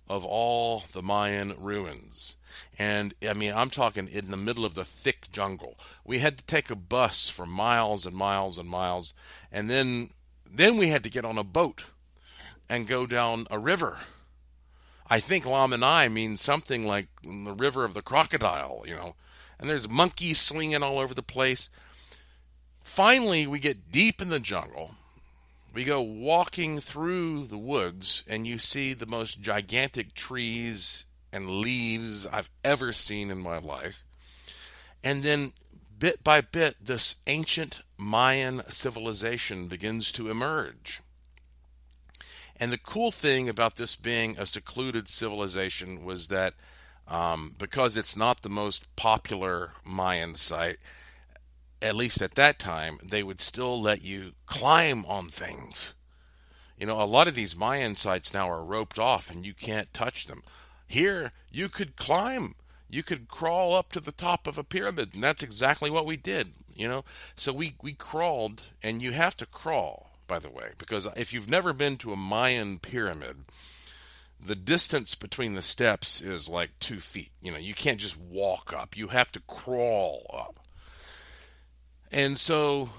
of 0.07 0.25
all 0.25 0.83
the 0.93 1.03
mayan 1.03 1.53
ruins. 1.59 2.35
And 2.79 3.13
I 3.27 3.33
mean, 3.33 3.53
I'm 3.53 3.69
talking 3.69 4.07
in 4.07 4.31
the 4.31 4.37
middle 4.37 4.65
of 4.65 4.73
the 4.73 4.85
thick 4.85 5.31
jungle. 5.31 5.77
We 6.05 6.19
had 6.19 6.37
to 6.37 6.45
take 6.45 6.71
a 6.71 6.75
bus 6.75 7.29
for 7.29 7.45
miles 7.45 8.05
and 8.05 8.15
miles 8.15 8.57
and 8.57 8.67
miles, 8.67 9.13
and 9.51 9.69
then 9.69 10.11
then 10.53 10.77
we 10.77 10.89
had 10.89 11.03
to 11.03 11.09
get 11.09 11.25
on 11.25 11.37
a 11.37 11.43
boat 11.43 11.85
and 12.69 12.87
go 12.87 13.05
down 13.05 13.47
a 13.49 13.59
river. 13.59 13.97
I 15.09 15.19
think 15.19 15.45
Lamanai 15.45 16.11
means 16.11 16.41
something 16.41 16.85
like 16.85 17.07
the 17.23 17.53
river 17.53 17.85
of 17.85 17.93
the 17.93 18.01
crocodile, 18.01 18.83
you 18.85 18.95
know. 18.95 19.15
And 19.59 19.69
there's 19.69 19.89
monkeys 19.89 20.39
swinging 20.39 20.83
all 20.83 20.99
over 20.99 21.13
the 21.13 21.23
place. 21.23 21.69
Finally, 22.83 23.47
we 23.47 23.59
get 23.59 23.91
deep 23.91 24.21
in 24.21 24.29
the 24.29 24.39
jungle. 24.39 24.95
We 25.73 25.83
go 25.83 26.01
walking 26.01 26.79
through 26.79 27.45
the 27.45 27.57
woods, 27.57 28.23
and 28.27 28.45
you 28.47 28.57
see 28.57 28.93
the 28.93 29.05
most 29.05 29.41
gigantic 29.41 30.13
trees 30.13 31.05
and 31.31 31.61
leaves 31.61 32.25
I've 32.25 32.49
ever 32.63 32.91
seen 32.91 33.29
in 33.29 33.39
my 33.39 33.57
life. 33.59 34.03
And 35.03 35.23
then 35.23 35.53
bit 35.97 36.23
by 36.23 36.41
bit, 36.41 36.77
this 36.81 37.15
ancient 37.27 37.81
Mayan 37.97 38.61
civilization 38.67 39.67
begins 39.67 40.11
to 40.13 40.29
emerge. 40.29 41.01
And 42.59 42.71
the 42.71 42.77
cool 42.77 43.11
thing 43.11 43.47
about 43.47 43.75
this 43.75 43.95
being 43.95 44.37
a 44.37 44.45
secluded 44.45 45.07
civilization 45.07 46.03
was 46.03 46.27
that 46.27 46.55
um, 47.07 47.55
because 47.57 47.95
it's 47.95 48.17
not 48.17 48.41
the 48.41 48.49
most 48.49 48.93
popular 48.95 49.71
Mayan 49.85 50.35
site, 50.35 50.77
at 51.81 51.95
least 51.95 52.21
at 52.21 52.35
that 52.35 52.59
time, 52.59 52.97
they 53.03 53.23
would 53.23 53.39
still 53.39 53.79
let 53.79 54.01
you 54.01 54.33
climb 54.45 55.05
on 55.05 55.27
things. 55.27 55.93
You 56.77 56.85
know, 56.85 57.01
a 57.01 57.05
lot 57.05 57.27
of 57.27 57.35
these 57.35 57.55
Mayan 57.55 57.95
sites 57.95 58.33
now 58.33 58.49
are 58.49 58.63
roped 58.63 58.99
off 58.99 59.31
and 59.31 59.45
you 59.45 59.53
can't 59.53 59.93
touch 59.93 60.27
them. 60.27 60.43
Here, 60.87 61.31
you 61.51 61.69
could 61.69 61.95
climb. 61.95 62.55
You 62.89 63.03
could 63.03 63.27
crawl 63.27 63.75
up 63.75 63.91
to 63.93 63.99
the 63.99 64.11
top 64.11 64.47
of 64.47 64.57
a 64.57 64.63
pyramid, 64.63 65.13
and 65.13 65.23
that's 65.23 65.43
exactly 65.43 65.89
what 65.89 66.05
we 66.05 66.15
did. 66.17 66.53
You 66.75 66.87
know, 66.87 67.05
so 67.35 67.51
we 67.51 67.75
we 67.81 67.93
crawled, 67.93 68.71
and 68.83 69.01
you 69.01 69.11
have 69.11 69.35
to 69.37 69.45
crawl, 69.45 70.11
by 70.27 70.39
the 70.39 70.49
way, 70.49 70.71
because 70.77 71.07
if 71.17 71.33
you've 71.33 71.49
never 71.49 71.73
been 71.73 71.97
to 71.97 72.13
a 72.13 72.17
Mayan 72.17 72.79
pyramid, 72.79 73.45
the 74.39 74.55
distance 74.55 75.15
between 75.15 75.55
the 75.55 75.61
steps 75.61 76.21
is 76.21 76.47
like 76.47 76.79
two 76.79 76.99
feet. 76.99 77.31
You 77.41 77.51
know, 77.51 77.57
you 77.57 77.73
can't 77.73 77.99
just 77.99 78.17
walk 78.17 78.73
up; 78.73 78.95
you 78.95 79.07
have 79.07 79.31
to 79.33 79.41
crawl 79.41 80.29
up. 80.33 80.59
And 82.11 82.37
so, 82.37 82.89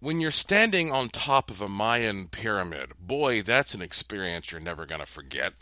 when 0.00 0.20
you're 0.20 0.32
standing 0.32 0.90
on 0.90 1.10
top 1.10 1.50
of 1.50 1.60
a 1.60 1.68
Mayan 1.68 2.26
pyramid, 2.26 2.92
boy, 2.98 3.42
that's 3.42 3.74
an 3.74 3.82
experience 3.82 4.50
you're 4.50 4.60
never 4.60 4.84
going 4.84 5.00
to 5.00 5.06
forget. 5.06 5.52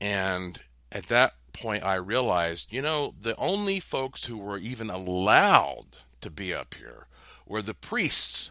And 0.00 0.58
at 0.90 1.06
that 1.06 1.34
point, 1.56 1.84
I 1.84 1.94
realized, 1.94 2.72
you 2.72 2.82
know, 2.82 3.14
the 3.20 3.36
only 3.36 3.80
folks 3.80 4.26
who 4.26 4.38
were 4.38 4.58
even 4.58 4.90
allowed 4.90 5.98
to 6.20 6.30
be 6.30 6.54
up 6.54 6.74
here 6.74 7.06
were 7.46 7.62
the 7.62 7.74
priests. 7.74 8.50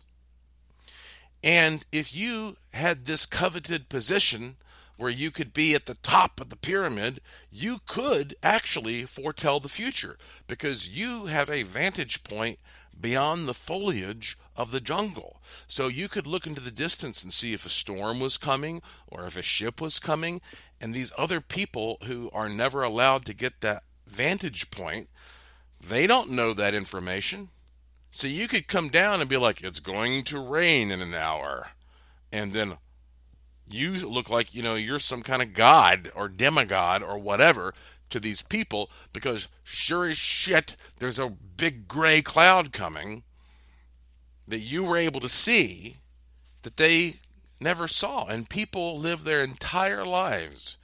And 1.44 1.86
if 1.92 2.16
you 2.16 2.58
had 2.74 3.06
this 3.06 3.26
coveted 3.26 3.90
position, 3.90 4.58
where 4.98 5.12
you 5.12 5.32
could 5.32 5.54
be 5.54 5.76
at 5.76 5.86
the 5.86 5.96
top 5.96 6.40
of 6.40 6.50
the 6.50 6.56
pyramid, 6.56 7.20
you 7.52 7.80
could 7.86 8.36
actually 8.42 9.04
foretell 9.04 9.60
the 9.60 9.70
future 9.70 10.18
because 10.48 10.90
you 10.90 11.26
have 11.26 11.50
a 11.50 11.64
vantage 11.64 12.24
point 12.24 12.60
beyond 13.00 13.48
the 13.48 13.54
foliage 13.54 14.38
of 14.56 14.72
the 14.72 14.80
jungle. 14.80 15.42
So 15.68 15.88
you 15.88 16.08
could 16.08 16.28
look 16.28 16.48
into 16.48 16.62
the 16.62 16.72
distance 16.72 17.24
and 17.24 17.34
see 17.34 17.54
if 17.54 17.66
a 17.66 17.70
storm 17.70 18.20
was 18.20 18.38
coming 18.38 18.82
or 19.08 19.26
if 19.26 19.38
a 19.38 19.42
ship 19.42 19.82
was 19.82 20.00
coming. 20.00 20.42
And 20.80 20.94
these 20.94 21.12
other 21.18 21.42
people 21.42 21.98
who 22.04 22.30
are 22.34 22.50
never 22.50 22.84
allowed 22.84 23.26
to 23.26 23.34
get 23.34 23.62
that 23.62 23.84
vantage 24.08 24.72
point, 24.72 25.10
they 25.80 26.08
don't 26.08 26.32
know 26.32 26.54
that 26.54 26.74
information. 26.74 27.50
So 28.12 28.28
you 28.28 28.48
could 28.48 28.68
come 28.68 28.90
down 28.90 29.20
and 29.20 29.30
be 29.30 29.38
like, 29.38 29.62
it's 29.62 29.82
going 29.82 30.24
to 30.26 30.40
rain 30.40 30.90
in 30.90 31.02
an 31.02 31.14
hour. 31.14 31.72
And 32.32 32.54
then 32.54 32.78
you 33.70 33.94
look 34.08 34.30
like, 34.30 34.54
you 34.54 34.62
know, 34.62 34.76
you're 34.76 35.00
some 35.00 35.22
kind 35.22 35.42
of 35.42 35.54
god 35.54 36.12
or 36.16 36.30
demigod 36.30 37.04
or 37.04 37.18
whatever 37.18 37.74
to 38.10 38.20
these 38.20 38.42
people 38.42 38.90
because 39.14 39.48
sure 39.64 40.06
as 40.10 40.18
shit, 40.18 40.76
there's 41.00 41.20
a 41.20 41.30
big 41.30 41.88
gray 41.88 42.22
cloud 42.22 42.72
coming 42.72 43.24
that 44.48 44.60
you 44.60 44.84
were 44.84 44.98
able 44.98 45.20
to 45.20 45.30
see 45.30 45.98
that 46.62 46.78
they 46.78 47.16
never 47.60 47.88
saw. 47.88 48.26
And 48.26 48.50
people 48.50 48.98
live 48.98 49.24
their 49.24 49.44
entire 49.44 50.06
lives 50.06 50.78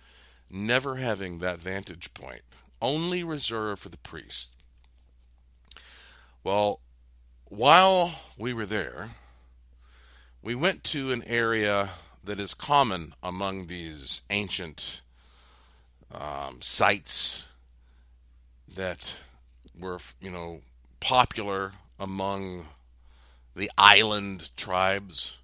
never 0.50 0.96
having 0.98 1.40
that 1.40 1.60
vantage 1.60 2.14
point, 2.14 2.42
only 2.82 3.24
reserved 3.24 3.82
for 3.82 3.90
the 3.90 3.98
priest. 3.98 4.56
Well, 6.44 6.80
while 7.46 8.16
we 8.38 8.54
were 8.54 8.66
there, 8.66 9.12
we 10.42 10.56
went 10.56 10.84
to 10.86 11.12
an 11.12 11.24
area 11.26 11.92
that 12.24 12.40
is 12.40 12.54
common 12.54 13.14
among 13.22 13.68
these 13.68 14.22
ancient 14.30 15.02
um, 16.14 16.62
sites 16.62 17.46
that 18.76 19.18
were, 19.78 20.00
you 20.22 20.32
know, 20.32 20.62
popular 21.00 21.74
among 22.00 22.66
the 23.56 23.72
island 23.78 24.56
tribes 24.56 25.38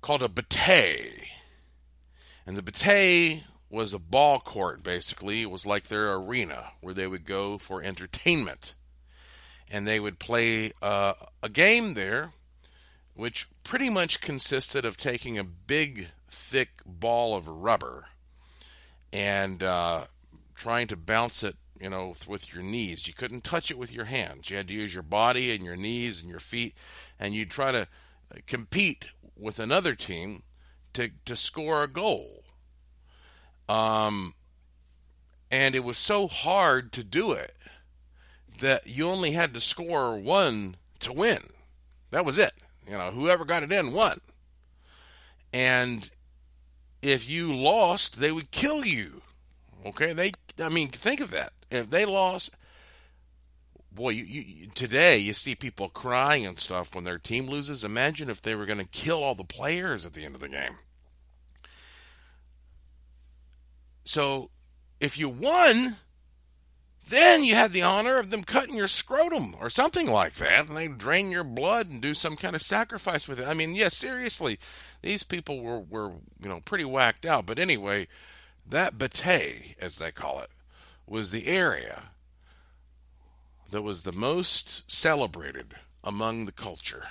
called 0.00 0.22
a 0.22 0.28
batey. 0.28 1.22
And 2.46 2.56
the 2.56 2.62
batey 2.62 3.42
was 3.70 3.94
a 3.94 3.98
ball 3.98 4.40
court, 4.40 4.82
basically. 4.82 5.42
It 5.42 5.50
was 5.50 5.64
like 5.64 5.84
their 5.84 6.12
arena 6.14 6.72
where 6.80 6.94
they 6.94 7.06
would 7.06 7.24
go 7.24 7.58
for 7.58 7.82
entertainment. 7.82 8.74
And 9.70 9.86
they 9.86 10.00
would 10.00 10.18
play 10.18 10.72
uh, 10.82 11.14
a 11.42 11.48
game 11.48 11.94
there, 11.94 12.32
which 13.14 13.46
pretty 13.64 13.88
much 13.88 14.20
consisted 14.20 14.84
of 14.84 14.96
taking 14.96 15.38
a 15.38 15.44
big, 15.44 16.08
thick 16.28 16.82
ball 16.84 17.34
of 17.34 17.48
rubber 17.48 18.06
and 19.12 19.62
uh, 19.62 20.06
trying 20.54 20.86
to 20.88 20.96
bounce 20.96 21.42
it, 21.42 21.56
you 21.80 21.90
know, 21.90 22.14
with 22.26 22.54
your 22.54 22.62
knees. 22.62 23.06
You 23.06 23.14
couldn't 23.14 23.44
touch 23.44 23.70
it 23.70 23.78
with 23.78 23.92
your 23.92 24.06
hands. 24.06 24.50
You 24.50 24.56
had 24.56 24.68
to 24.68 24.74
use 24.74 24.94
your 24.94 25.02
body 25.02 25.52
and 25.52 25.64
your 25.64 25.76
knees 25.76 26.20
and 26.20 26.30
your 26.30 26.40
feet, 26.40 26.74
and 27.18 27.34
you'd 27.34 27.50
try 27.50 27.72
to 27.72 27.82
uh, 27.82 28.38
compete 28.46 29.06
with 29.36 29.58
another 29.58 29.94
team 29.94 30.42
to 30.94 31.10
to 31.24 31.36
score 31.36 31.82
a 31.82 31.88
goal. 31.88 32.44
Um, 33.68 34.34
and 35.50 35.74
it 35.74 35.84
was 35.84 35.98
so 35.98 36.26
hard 36.26 36.92
to 36.92 37.04
do 37.04 37.32
it 37.32 37.54
that 38.60 38.86
you 38.86 39.08
only 39.08 39.32
had 39.32 39.52
to 39.54 39.60
score 39.60 40.16
one 40.16 40.76
to 41.00 41.12
win. 41.12 41.40
That 42.10 42.24
was 42.24 42.38
it. 42.38 42.52
You 42.86 42.98
know, 42.98 43.10
whoever 43.10 43.44
got 43.44 43.62
it 43.62 43.72
in 43.72 43.92
won. 43.92 44.18
And 45.52 46.10
if 47.02 47.28
you 47.28 47.54
lost, 47.54 48.20
they 48.20 48.32
would 48.32 48.50
kill 48.50 48.84
you. 48.84 49.22
Okay, 49.84 50.12
they. 50.12 50.32
I 50.62 50.68
mean, 50.68 50.88
think 50.88 51.20
of 51.20 51.30
that. 51.32 51.52
If 51.70 51.90
they 51.90 52.04
lost, 52.04 52.50
boy, 53.90 54.10
you, 54.10 54.24
you, 54.24 54.68
today 54.68 55.18
you 55.18 55.32
see 55.32 55.54
people 55.54 55.88
crying 55.88 56.46
and 56.46 56.58
stuff 56.58 56.94
when 56.94 57.04
their 57.04 57.18
team 57.18 57.46
loses. 57.46 57.82
Imagine 57.82 58.30
if 58.30 58.40
they 58.40 58.54
were 58.54 58.66
going 58.66 58.78
to 58.78 58.84
kill 58.84 59.22
all 59.22 59.34
the 59.34 59.44
players 59.44 60.06
at 60.06 60.12
the 60.12 60.24
end 60.24 60.34
of 60.34 60.40
the 60.40 60.48
game. 60.48 60.76
So, 64.04 64.50
if 65.00 65.18
you 65.18 65.28
won, 65.28 65.96
then 67.08 67.44
you 67.44 67.54
had 67.54 67.72
the 67.72 67.82
honor 67.82 68.18
of 68.18 68.30
them 68.30 68.44
cutting 68.44 68.76
your 68.76 68.88
scrotum 68.88 69.54
or 69.60 69.68
something 69.68 70.10
like 70.10 70.34
that, 70.34 70.68
and 70.68 70.76
they 70.76 70.88
drain 70.88 71.30
your 71.30 71.44
blood 71.44 71.88
and 71.88 72.00
do 72.00 72.14
some 72.14 72.36
kind 72.36 72.54
of 72.54 72.62
sacrifice 72.62 73.26
with 73.26 73.40
it. 73.40 73.48
I 73.48 73.54
mean, 73.54 73.74
yeah, 73.74 73.88
seriously, 73.88 74.58
these 75.02 75.22
people 75.22 75.60
were, 75.60 75.80
were 75.80 76.12
you 76.40 76.48
know 76.48 76.60
pretty 76.64 76.84
whacked 76.84 77.26
out. 77.26 77.46
But 77.46 77.58
anyway, 77.58 78.06
that 78.68 78.98
batey, 78.98 79.74
as 79.80 79.98
they 79.98 80.12
call 80.12 80.40
it, 80.40 80.50
was 81.06 81.30
the 81.30 81.46
area 81.46 82.04
that 83.70 83.82
was 83.82 84.02
the 84.02 84.12
most 84.12 84.90
celebrated 84.90 85.74
among 86.04 86.44
the 86.44 86.52
culture. 86.52 87.06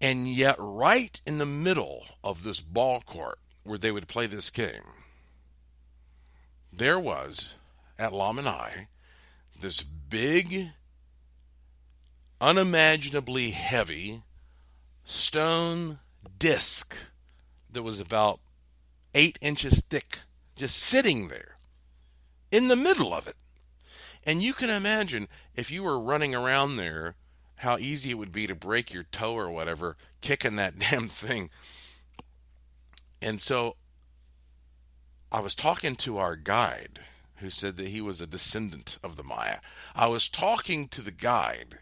And 0.00 0.28
yet, 0.28 0.56
right 0.58 1.20
in 1.26 1.38
the 1.38 1.46
middle 1.46 2.06
of 2.24 2.42
this 2.42 2.60
ball 2.60 3.00
court 3.00 3.38
where 3.64 3.78
they 3.78 3.90
would 3.90 4.08
play 4.08 4.26
this 4.26 4.48
game, 4.50 4.82
there 6.72 6.98
was 6.98 7.54
at 7.98 8.12
Lamanai 8.12 8.86
this 9.60 9.82
big, 9.82 10.70
unimaginably 12.40 13.50
heavy 13.50 14.22
stone 15.04 15.98
disc 16.38 16.96
that 17.70 17.82
was 17.82 18.00
about 18.00 18.40
eight 19.14 19.38
inches 19.40 19.82
thick, 19.82 20.20
just 20.56 20.76
sitting 20.76 21.28
there 21.28 21.58
in 22.50 22.68
the 22.68 22.76
middle 22.76 23.12
of 23.12 23.26
it. 23.26 23.36
And 24.24 24.42
you 24.42 24.52
can 24.52 24.70
imagine 24.70 25.28
if 25.54 25.70
you 25.70 25.82
were 25.82 25.98
running 25.98 26.34
around 26.34 26.76
there, 26.76 27.16
how 27.56 27.76
easy 27.78 28.10
it 28.10 28.18
would 28.18 28.32
be 28.32 28.46
to 28.46 28.54
break 28.54 28.92
your 28.92 29.04
toe 29.04 29.34
or 29.34 29.50
whatever, 29.50 29.96
kicking 30.20 30.56
that 30.56 30.78
damn 30.90 31.08
thing. 31.08 31.50
And 33.20 33.40
so 33.40 33.76
I 35.32 35.40
was 35.40 35.54
talking 35.54 35.94
to 35.96 36.18
our 36.18 36.36
guide 36.36 37.00
who 37.36 37.50
said 37.50 37.76
that 37.76 37.88
he 37.88 38.00
was 38.00 38.20
a 38.20 38.26
descendant 38.26 38.98
of 39.02 39.16
the 39.16 39.22
Maya. 39.22 39.58
I 39.94 40.08
was 40.08 40.28
talking 40.28 40.88
to 40.88 41.00
the 41.00 41.12
guide 41.12 41.78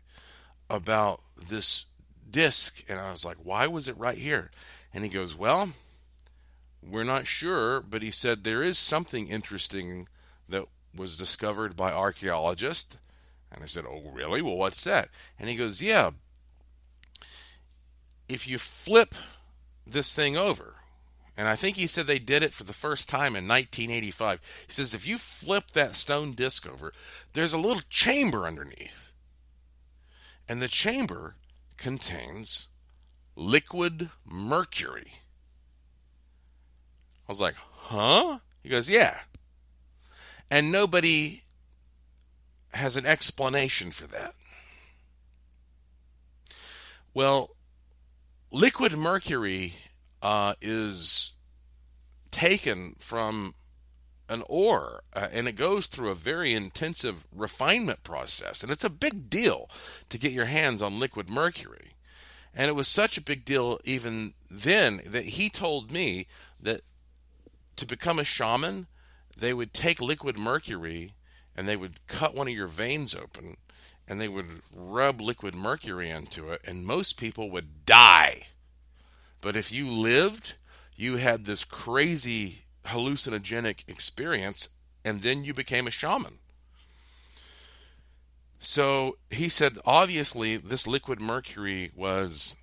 about 0.71 1.23
this 1.37 1.87
disc, 2.31 2.85
and 2.89 3.01
I 3.01 3.11
was 3.11 3.25
like, 3.25 3.39
why 3.43 3.67
was 3.67 3.89
it 3.89 3.97
right 3.97 4.19
here? 4.19 4.51
And 4.93 5.03
he 5.03 5.11
goes, 5.11 5.37
well, 5.37 5.71
we're 6.83 7.05
not 7.05 7.27
sure, 7.27 7.81
but 7.81 8.03
he 8.03 8.11
said 8.11 8.45
there 8.45 8.63
is 8.63 8.79
something 8.79 9.29
interesting 9.29 10.09
that 10.49 10.65
was 10.95 11.17
discovered 11.17 11.77
by 11.77 11.93
archaeologists. 11.93 12.97
And 13.51 13.63
I 13.63 13.67
said, 13.67 13.85
oh, 13.87 14.11
really? 14.13 14.43
Well, 14.43 14.57
what's 14.57 14.85
that? 14.85 15.09
And 15.39 15.49
he 15.49 15.57
goes, 15.57 15.83
yeah, 15.83 16.11
if 18.29 18.47
you 18.47 18.59
flip 18.59 19.15
this 19.87 20.15
thing 20.15 20.37
over, 20.37 20.75
and 21.39 21.47
I 21.47 21.55
think 21.55 21.77
he 21.77 21.87
said 21.87 22.09
they 22.09 22.19
did 22.19 22.43
it 22.43 22.53
for 22.53 22.65
the 22.65 22.73
first 22.73 23.09
time 23.09 23.37
in 23.37 23.47
1985. 23.47 24.41
He 24.67 24.73
says 24.73 24.93
if 24.93 25.07
you 25.07 25.19
flip 25.19 25.71
that 25.71 25.95
stone 25.95 26.33
disc 26.33 26.69
over, 26.69 26.93
there's 27.33 27.53
a 27.53 27.59
little 27.59 27.83
chamber 27.89 28.45
underneath. 28.45 29.13
And 30.49 30.61
the 30.61 30.67
chamber 30.67 31.37
contains 31.77 32.67
liquid 33.37 34.11
mercury. 34.27 35.13
I 37.29 37.31
was 37.31 37.41
like, 37.41 37.55
huh? 37.55 38.41
He 38.65 38.69
goes, 38.69 38.91
yeah. 38.91 39.19
And 40.51 40.73
nobody 40.73 41.45
has 42.73 42.97
an 42.97 43.07
explanation 43.07 43.93
for 43.93 44.09
that. 44.09 44.35
Well, 47.15 47.51
liquid 48.51 48.99
mercury 48.99 49.75
uh, 50.23 50.55
is 50.61 51.33
taken 52.31 52.95
from 52.99 53.55
an 54.29 54.43
ore 54.49 55.03
uh, 55.15 55.29
and 55.33 55.49
it 55.49 55.53
goes 55.53 55.87
through 55.87 56.11
a 56.11 56.15
very 56.15 56.53
intensive 56.53 57.27
refinement 57.35 58.05
process 58.05 58.63
and 58.63 58.71
it's 58.71 58.85
a 58.85 58.91
big 58.91 59.31
deal 59.31 59.71
to 60.09 60.19
get 60.19 60.33
your 60.33 60.47
hands 60.47 60.83
on 60.83 61.01
liquid 61.01 61.31
mercury. 61.31 61.95
And 62.55 62.69
it 62.69 62.75
was 62.75 62.89
such 62.89 63.17
a 63.17 63.23
big 63.23 63.45
deal 63.45 63.79
even 63.85 64.35
then 64.51 65.01
that 65.07 65.25
he 65.25 65.49
told 65.49 65.93
me 65.93 66.27
that 66.61 66.83
to 67.77 67.87
become 67.87 68.19
a 68.19 68.25
shaman 68.25 68.87
they 69.37 69.55
would 69.55 69.73
take 69.73 70.01
liquid 70.01 70.37
mercury 70.37 71.13
and 71.57 71.69
they 71.69 71.77
would 71.77 72.07
cut 72.07 72.35
one 72.35 72.49
of 72.49 72.55
your 72.55 72.67
veins 72.67 73.15
open 73.15 73.57
and 74.07 74.21
they 74.21 74.29
would 74.29 74.63
rub 74.75 75.21
liquid 75.21 75.55
mercury 75.55 76.11
into 76.11 76.51
it 76.51 76.61
and 76.65 76.85
most 76.85 77.19
people 77.19 77.51
would 77.51 77.87
die 77.87 78.49
but 79.41 79.57
if 79.57 79.73
you 79.73 79.91
lived, 79.91 80.57
you 80.97 81.17
had 81.17 81.45
this 81.45 81.65
crazy 81.65 82.65
hallucinogenic 82.87 83.85
experience, 83.89 84.69
and 85.05 85.23
then 85.23 85.45
you 85.45 85.55
became 85.55 85.87
a 85.87 85.93
shaman. 85.93 86.39
So 88.59 89.19
he 89.31 89.49
said, 89.49 89.79
obviously, 89.85 90.57
this 90.57 90.87
liquid 90.87 91.21
mercury 91.21 91.93
was 91.95 92.57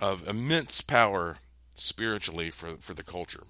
of 0.00 0.26
immense 0.28 0.80
power 0.80 1.36
spiritually 1.74 2.50
for, 2.50 2.76
for 2.78 2.94
the 2.94 3.02
culture. 3.02 3.44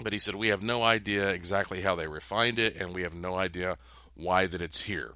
But 0.00 0.12
he 0.12 0.18
said, 0.18 0.36
We 0.36 0.48
have 0.48 0.62
no 0.62 0.82
idea 0.82 1.28
exactly 1.28 1.82
how 1.82 1.96
they 1.96 2.06
refined 2.06 2.58
it, 2.58 2.76
and 2.76 2.94
we 2.94 3.02
have 3.02 3.14
no 3.14 3.36
idea 3.36 3.78
why 4.14 4.46
that 4.46 4.60
it's 4.62 4.82
here. 4.82 5.12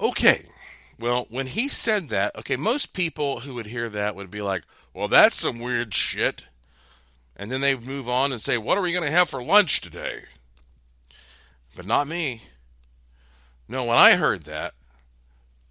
Okay, 0.00 0.46
well, 1.02 1.26
when 1.30 1.48
he 1.48 1.66
said 1.66 2.10
that, 2.10 2.36
okay, 2.38 2.56
most 2.56 2.92
people 2.92 3.40
who 3.40 3.54
would 3.54 3.66
hear 3.66 3.88
that 3.88 4.14
would 4.14 4.30
be 4.30 4.40
like, 4.40 4.62
Well, 4.94 5.08
that's 5.08 5.34
some 5.34 5.58
weird 5.58 5.92
shit. 5.92 6.44
And 7.34 7.50
then 7.50 7.60
they 7.60 7.74
move 7.74 8.08
on 8.08 8.30
and 8.30 8.40
say, 8.40 8.56
What 8.56 8.78
are 8.78 8.82
we 8.82 8.92
going 8.92 9.04
to 9.04 9.10
have 9.10 9.28
for 9.28 9.42
lunch 9.42 9.80
today? 9.80 10.26
But 11.74 11.86
not 11.86 12.06
me. 12.06 12.42
No, 13.66 13.84
when 13.84 13.98
I 13.98 14.14
heard 14.14 14.44
that, 14.44 14.74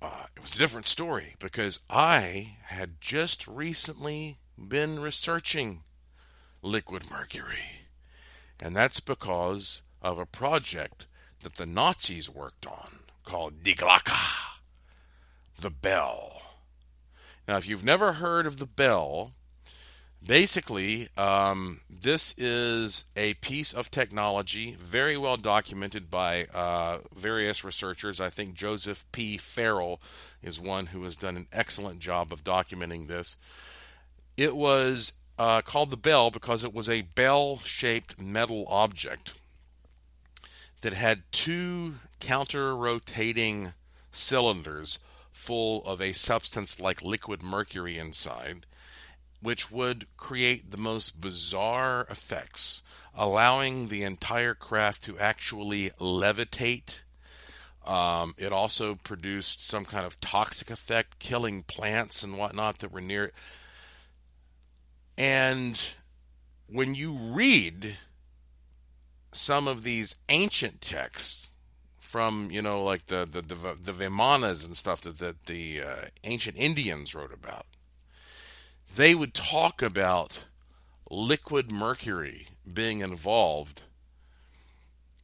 uh, 0.01 0.25
it 0.35 0.41
was 0.41 0.55
a 0.55 0.59
different 0.59 0.85
story 0.85 1.35
because 1.39 1.79
I 1.89 2.57
had 2.65 2.99
just 2.99 3.47
recently 3.47 4.37
been 4.57 4.99
researching 4.99 5.83
liquid 6.61 7.09
mercury. 7.09 7.87
And 8.61 8.75
that's 8.75 8.99
because 8.99 9.81
of 10.01 10.19
a 10.19 10.25
project 10.25 11.05
that 11.43 11.55
the 11.55 11.65
Nazis 11.65 12.29
worked 12.29 12.67
on 12.67 12.99
called 13.23 13.63
Die 13.63 13.75
Glocke, 13.75 14.50
the 15.61 15.69
bell. 15.69 16.41
Now, 17.47 17.57
if 17.57 17.67
you've 17.67 17.83
never 17.83 18.13
heard 18.13 18.45
of 18.45 18.57
the 18.57 18.65
bell, 18.65 19.31
basically, 20.25 21.09
um, 21.17 21.81
this 21.89 22.35
is 22.37 23.05
a 23.15 23.33
piece 23.35 23.73
of 23.73 23.89
technology 23.89 24.75
very 24.79 25.17
well 25.17 25.37
documented 25.37 26.09
by 26.09 26.45
uh, 26.53 26.99
various 27.15 27.63
researchers. 27.63 28.21
I 28.21 28.29
think 28.29 28.53
Joseph 28.53 29.05
P. 29.11 29.37
Farrell 29.37 29.99
is 30.41 30.59
one 30.59 30.87
who 30.87 31.03
has 31.03 31.17
done 31.17 31.37
an 31.37 31.47
excellent 31.51 31.99
job 31.99 32.31
of 32.31 32.43
documenting 32.43 33.07
this. 33.07 33.37
It 34.37 34.55
was 34.55 35.13
uh, 35.37 35.61
called 35.61 35.89
the 35.89 35.97
bell 35.97 36.31
because 36.31 36.63
it 36.63 36.73
was 36.73 36.89
a 36.89 37.01
bell 37.01 37.57
shaped 37.59 38.21
metal 38.21 38.65
object 38.67 39.33
that 40.81 40.93
had 40.93 41.23
two 41.31 41.95
counter 42.19 42.75
rotating 42.75 43.73
cylinders 44.11 44.99
full 45.41 45.83
of 45.85 45.99
a 45.99 46.13
substance 46.13 46.79
like 46.79 47.01
liquid 47.01 47.41
mercury 47.41 47.97
inside, 47.97 48.67
which 49.41 49.71
would 49.71 50.05
create 50.15 50.69
the 50.69 50.77
most 50.77 51.19
bizarre 51.19 52.05
effects, 52.11 52.83
allowing 53.15 53.87
the 53.87 54.03
entire 54.03 54.53
craft 54.53 55.03
to 55.03 55.17
actually 55.17 55.89
levitate. 55.99 56.99
Um, 57.83 58.35
it 58.37 58.53
also 58.53 58.93
produced 58.93 59.65
some 59.65 59.83
kind 59.83 60.05
of 60.05 60.21
toxic 60.21 60.69
effect, 60.69 61.17
killing 61.17 61.63
plants 61.63 62.23
and 62.23 62.37
whatnot 62.37 62.77
that 62.79 62.91
were 62.91 63.01
near 63.01 63.25
it. 63.25 63.33
And 65.17 65.81
when 66.67 66.93
you 66.93 67.17
read 67.17 67.97
some 69.31 69.67
of 69.67 69.83
these 69.83 70.15
ancient 70.29 70.81
texts 70.81 71.50
from, 72.11 72.51
you 72.51 72.61
know, 72.61 72.83
like 72.83 73.05
the 73.05 73.25
the 73.25 73.41
the, 73.41 73.55
the 73.81 73.93
Vimanas 73.93 74.65
and 74.65 74.75
stuff 74.75 74.99
that, 75.01 75.19
that 75.19 75.45
the 75.45 75.81
uh, 75.81 76.05
ancient 76.25 76.57
Indians 76.57 77.15
wrote 77.15 77.33
about, 77.33 77.65
they 78.93 79.15
would 79.15 79.33
talk 79.33 79.81
about 79.81 80.47
liquid 81.09 81.71
mercury 81.71 82.49
being 82.71 82.99
involved 82.99 83.83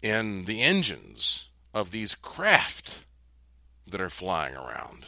in 0.01 0.45
the 0.45 0.61
engines 0.61 1.49
of 1.73 1.91
these 1.91 2.15
craft 2.15 3.03
that 3.85 3.99
are 3.99 4.09
flying 4.09 4.55
around. 4.55 5.03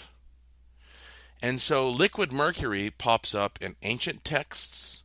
And 1.41 1.61
so 1.61 1.87
liquid 1.87 2.33
mercury 2.33 2.89
pops 2.89 3.33
up 3.33 3.57
in 3.61 3.77
ancient 3.83 4.25
texts 4.25 5.03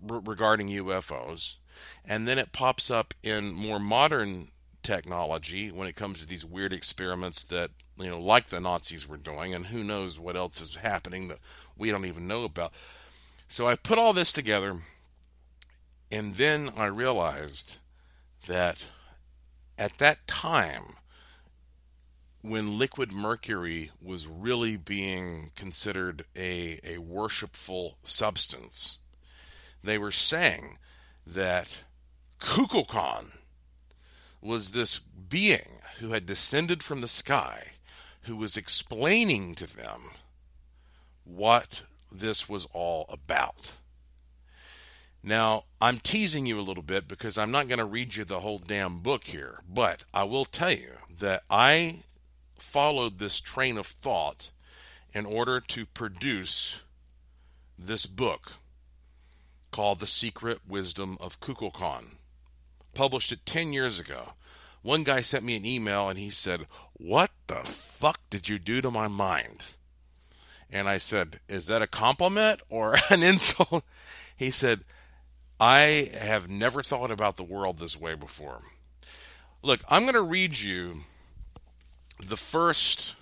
regarding 0.00 0.68
UFOs, 0.68 1.56
and 2.04 2.28
then 2.28 2.38
it 2.38 2.52
pops 2.52 2.92
up 2.92 3.12
in 3.24 3.52
more 3.52 3.80
modern 3.80 4.51
technology 4.82 5.70
when 5.70 5.88
it 5.88 5.96
comes 5.96 6.20
to 6.20 6.26
these 6.26 6.44
weird 6.44 6.72
experiments 6.72 7.44
that, 7.44 7.70
you 7.96 8.08
know, 8.08 8.20
like 8.20 8.48
the 8.48 8.60
Nazis 8.60 9.08
were 9.08 9.16
doing, 9.16 9.54
and 9.54 9.66
who 9.66 9.84
knows 9.84 10.18
what 10.18 10.36
else 10.36 10.60
is 10.60 10.76
happening 10.76 11.28
that 11.28 11.38
we 11.76 11.90
don't 11.90 12.06
even 12.06 12.26
know 12.26 12.44
about. 12.44 12.72
So 13.48 13.68
I 13.68 13.74
put 13.76 13.98
all 13.98 14.12
this 14.12 14.32
together, 14.32 14.80
and 16.10 16.34
then 16.36 16.70
I 16.76 16.86
realized 16.86 17.78
that 18.46 18.86
at 19.78 19.98
that 19.98 20.26
time, 20.26 20.96
when 22.42 22.78
liquid 22.78 23.12
mercury 23.12 23.90
was 24.02 24.26
really 24.26 24.76
being 24.76 25.52
considered 25.54 26.24
a, 26.36 26.80
a 26.84 26.98
worshipful 26.98 27.98
substance, 28.02 28.98
they 29.82 29.96
were 29.96 30.10
saying 30.10 30.78
that 31.26 31.84
Kukulkan 32.40 33.38
was 34.42 34.72
this 34.72 34.98
being 34.98 35.80
who 35.98 36.10
had 36.10 36.26
descended 36.26 36.82
from 36.82 37.00
the 37.00 37.08
sky 37.08 37.72
who 38.22 38.36
was 38.36 38.56
explaining 38.56 39.54
to 39.54 39.76
them 39.76 40.00
what 41.24 41.82
this 42.10 42.48
was 42.48 42.66
all 42.72 43.06
about. 43.08 43.72
Now, 45.22 45.64
I'm 45.80 45.98
teasing 45.98 46.46
you 46.46 46.58
a 46.58 46.62
little 46.62 46.82
bit 46.82 47.06
because 47.06 47.38
I'm 47.38 47.52
not 47.52 47.68
going 47.68 47.78
to 47.78 47.84
read 47.84 48.16
you 48.16 48.24
the 48.24 48.40
whole 48.40 48.58
damn 48.58 48.98
book 48.98 49.24
here, 49.24 49.60
but 49.68 50.04
I 50.12 50.24
will 50.24 50.44
tell 50.44 50.72
you 50.72 50.90
that 51.20 51.44
I 51.48 52.00
followed 52.58 53.18
this 53.18 53.40
train 53.40 53.78
of 53.78 53.86
thought 53.86 54.50
in 55.14 55.24
order 55.24 55.60
to 55.60 55.86
produce 55.86 56.82
this 57.78 58.06
book 58.06 58.54
called 59.70 60.00
The 60.00 60.06
Secret 60.06 60.60
Wisdom 60.66 61.16
of 61.20 61.40
Kukulkan. 61.40 62.16
Published 62.94 63.32
it 63.32 63.46
10 63.46 63.72
years 63.72 63.98
ago. 63.98 64.34
One 64.82 65.04
guy 65.04 65.20
sent 65.20 65.44
me 65.44 65.56
an 65.56 65.64
email 65.64 66.08
and 66.08 66.18
he 66.18 66.30
said, 66.30 66.66
What 66.94 67.30
the 67.46 67.60
fuck 67.64 68.18
did 68.30 68.48
you 68.48 68.58
do 68.58 68.80
to 68.80 68.90
my 68.90 69.08
mind? 69.08 69.72
And 70.70 70.88
I 70.88 70.98
said, 70.98 71.40
Is 71.48 71.66
that 71.66 71.82
a 71.82 71.86
compliment 71.86 72.60
or 72.68 72.96
an 73.10 73.22
insult? 73.22 73.84
He 74.36 74.50
said, 74.50 74.80
I 75.60 76.10
have 76.18 76.48
never 76.50 76.82
thought 76.82 77.12
about 77.12 77.36
the 77.36 77.44
world 77.44 77.78
this 77.78 78.00
way 78.00 78.14
before. 78.14 78.62
Look, 79.62 79.82
I'm 79.88 80.02
going 80.02 80.14
to 80.14 80.22
read 80.22 80.58
you 80.58 81.02
the 82.18 82.36
first 82.36 83.14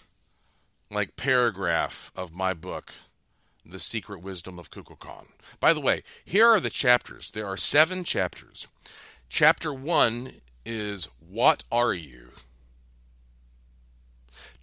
like 0.90 1.16
paragraph 1.16 2.10
of 2.16 2.34
my 2.34 2.52
book 2.52 2.92
the 3.64 3.78
secret 3.78 4.22
wisdom 4.22 4.58
of 4.58 4.70
kukulkan 4.70 5.26
by 5.60 5.72
the 5.72 5.80
way 5.80 6.02
here 6.24 6.46
are 6.46 6.60
the 6.60 6.70
chapters 6.70 7.30
there 7.30 7.46
are 7.46 7.56
seven 7.56 8.02
chapters 8.02 8.66
chapter 9.30 9.72
one 9.72 10.32
is 10.66 11.08
what 11.20 11.62
are 11.70 11.94
you 11.94 12.32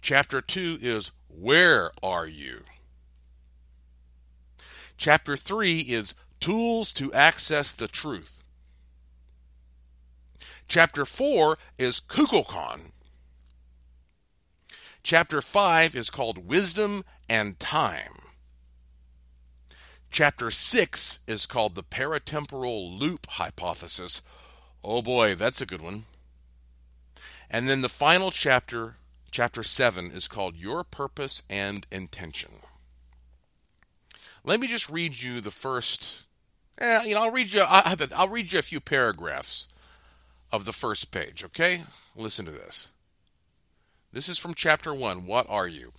chapter 0.02 0.42
two 0.42 0.78
is 0.82 1.10
where 1.26 1.90
are 2.02 2.26
you 2.26 2.60
chapter 4.98 5.36
three 5.36 5.80
is 5.80 6.12
tools 6.38 6.92
to 6.92 7.10
access 7.14 7.74
the 7.74 7.88
truth 7.88 8.42
chapter 10.68 11.06
four 11.06 11.56
is 11.78 11.98
kukulkan 11.98 12.92
Chapter 15.04 15.40
5 15.40 15.96
is 15.96 16.10
called 16.10 16.46
Wisdom 16.46 17.02
and 17.30 17.58
Time. 17.58 18.18
Chapter 20.10 20.50
6 20.50 21.20
is 21.26 21.46
called 21.46 21.74
the 21.74 21.82
Paratemporal 21.82 22.98
Loop 22.98 23.26
Hypothesis. 23.30 24.20
Oh 24.84 25.02
boy, 25.02 25.34
that's 25.34 25.60
a 25.60 25.66
good 25.66 25.82
one. 25.82 26.04
And 27.50 27.68
then 27.68 27.80
the 27.80 27.88
final 27.88 28.30
chapter, 28.30 28.96
chapter 29.30 29.62
7, 29.62 30.10
is 30.10 30.28
called 30.28 30.56
Your 30.56 30.84
Purpose 30.84 31.42
and 31.48 31.86
Intention. 31.90 32.50
Let 34.44 34.60
me 34.60 34.68
just 34.68 34.88
read 34.88 35.20
you 35.20 35.40
the 35.40 35.50
first. 35.50 36.22
Eh, 36.78 37.04
you 37.04 37.14
know, 37.14 37.22
I'll 37.22 37.30
read 37.30 37.52
you. 37.52 37.62
I'll 37.62 38.28
read 38.28 38.52
you 38.52 38.58
a 38.58 38.62
few 38.62 38.80
paragraphs 38.80 39.68
of 40.52 40.64
the 40.64 40.72
first 40.72 41.10
page. 41.10 41.44
Okay, 41.44 41.82
listen 42.14 42.44
to 42.44 42.50
this. 42.50 42.90
This 44.12 44.28
is 44.28 44.38
from 44.38 44.54
chapter 44.54 44.94
1. 44.94 45.26
What 45.26 45.46
are 45.48 45.68
you? 45.68 45.92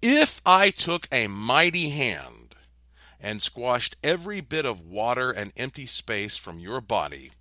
If 0.00 0.40
I 0.46 0.70
took 0.70 1.08
a 1.10 1.26
mighty 1.26 1.88
hand 1.88 2.54
and 3.20 3.42
squashed 3.42 3.96
every 4.04 4.40
bit 4.40 4.64
of 4.64 4.80
water 4.80 5.30
and 5.30 5.52
empty 5.56 5.86
space 5.86 6.36
from 6.36 6.60
your 6.60 6.80
body, 6.80 7.32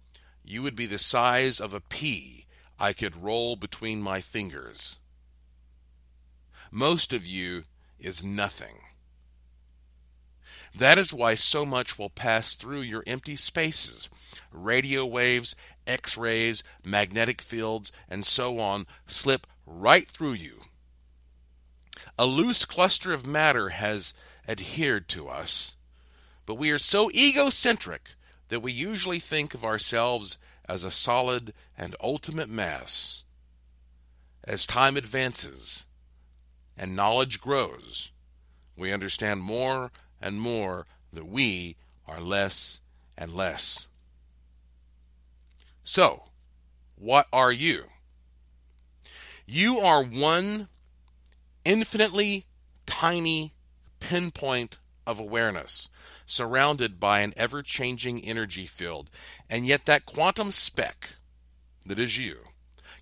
you 0.47 0.63
would 0.63 0.75
be 0.75 0.85
the 0.85 0.97
size 0.97 1.59
of 1.59 1.73
a 1.73 1.81
pea 1.81 2.45
I 2.79 2.93
could 2.93 3.21
roll 3.21 3.57
between 3.57 4.01
my 4.01 4.21
fingers. 4.21 4.97
Most 6.71 7.11
of 7.11 7.25
you 7.25 7.63
is 7.99 8.23
nothing. 8.23 8.79
That 10.73 10.97
is 10.97 11.13
why 11.13 11.35
so 11.35 11.65
much 11.65 11.99
will 11.99 12.09
pass 12.09 12.55
through 12.55 12.81
your 12.81 13.03
empty 13.05 13.35
spaces. 13.35 14.09
Radio 14.51 15.05
waves, 15.05 15.55
X 15.85 16.17
rays, 16.17 16.63
magnetic 16.83 17.41
fields, 17.41 17.91
and 18.07 18.25
so 18.25 18.59
on 18.59 18.85
slip 19.05 19.47
right 19.65 20.07
through 20.07 20.33
you. 20.33 20.61
A 22.17 22.25
loose 22.25 22.63
cluster 22.63 23.11
of 23.11 23.25
matter 23.25 23.69
has 23.69 24.13
adhered 24.47 25.09
to 25.09 25.27
us, 25.27 25.73
But 26.45 26.55
we 26.55 26.71
are 26.71 26.77
so 26.77 27.11
egocentric 27.11 28.11
that 28.49 28.61
we 28.61 28.71
usually 28.71 29.19
think 29.19 29.53
of 29.53 29.65
ourselves 29.65 30.37
as 30.67 30.83
a 30.83 30.91
solid 30.91 31.53
and 31.77 31.95
ultimate 32.01 32.49
mass. 32.49 33.23
As 34.43 34.65
time 34.65 34.95
advances 34.95 35.85
and 36.77 36.95
knowledge 36.95 37.41
grows, 37.41 38.11
we 38.75 38.93
understand 38.93 39.41
more 39.41 39.91
and 40.21 40.39
more 40.39 40.85
that 41.11 41.27
we 41.27 41.75
are 42.07 42.21
less 42.21 42.79
and 43.17 43.33
less. 43.33 43.87
So, 45.83 46.23
what 46.95 47.27
are 47.33 47.51
you? 47.51 47.85
You 49.45 49.79
are 49.79 50.03
one 50.03 50.67
infinitely 51.63 52.45
tiny 52.85 53.53
pinpoint 53.99 54.77
of 55.05 55.19
awareness 55.19 55.89
surrounded 56.27 56.99
by 56.99 57.21
an 57.21 57.33
ever 57.35 57.63
changing 57.63 58.23
energy 58.23 58.67
field, 58.67 59.09
and 59.49 59.65
yet 59.65 59.85
that 59.85 60.05
quantum 60.05 60.51
speck 60.51 61.15
that 61.85 61.97
is 61.97 62.19
you 62.19 62.37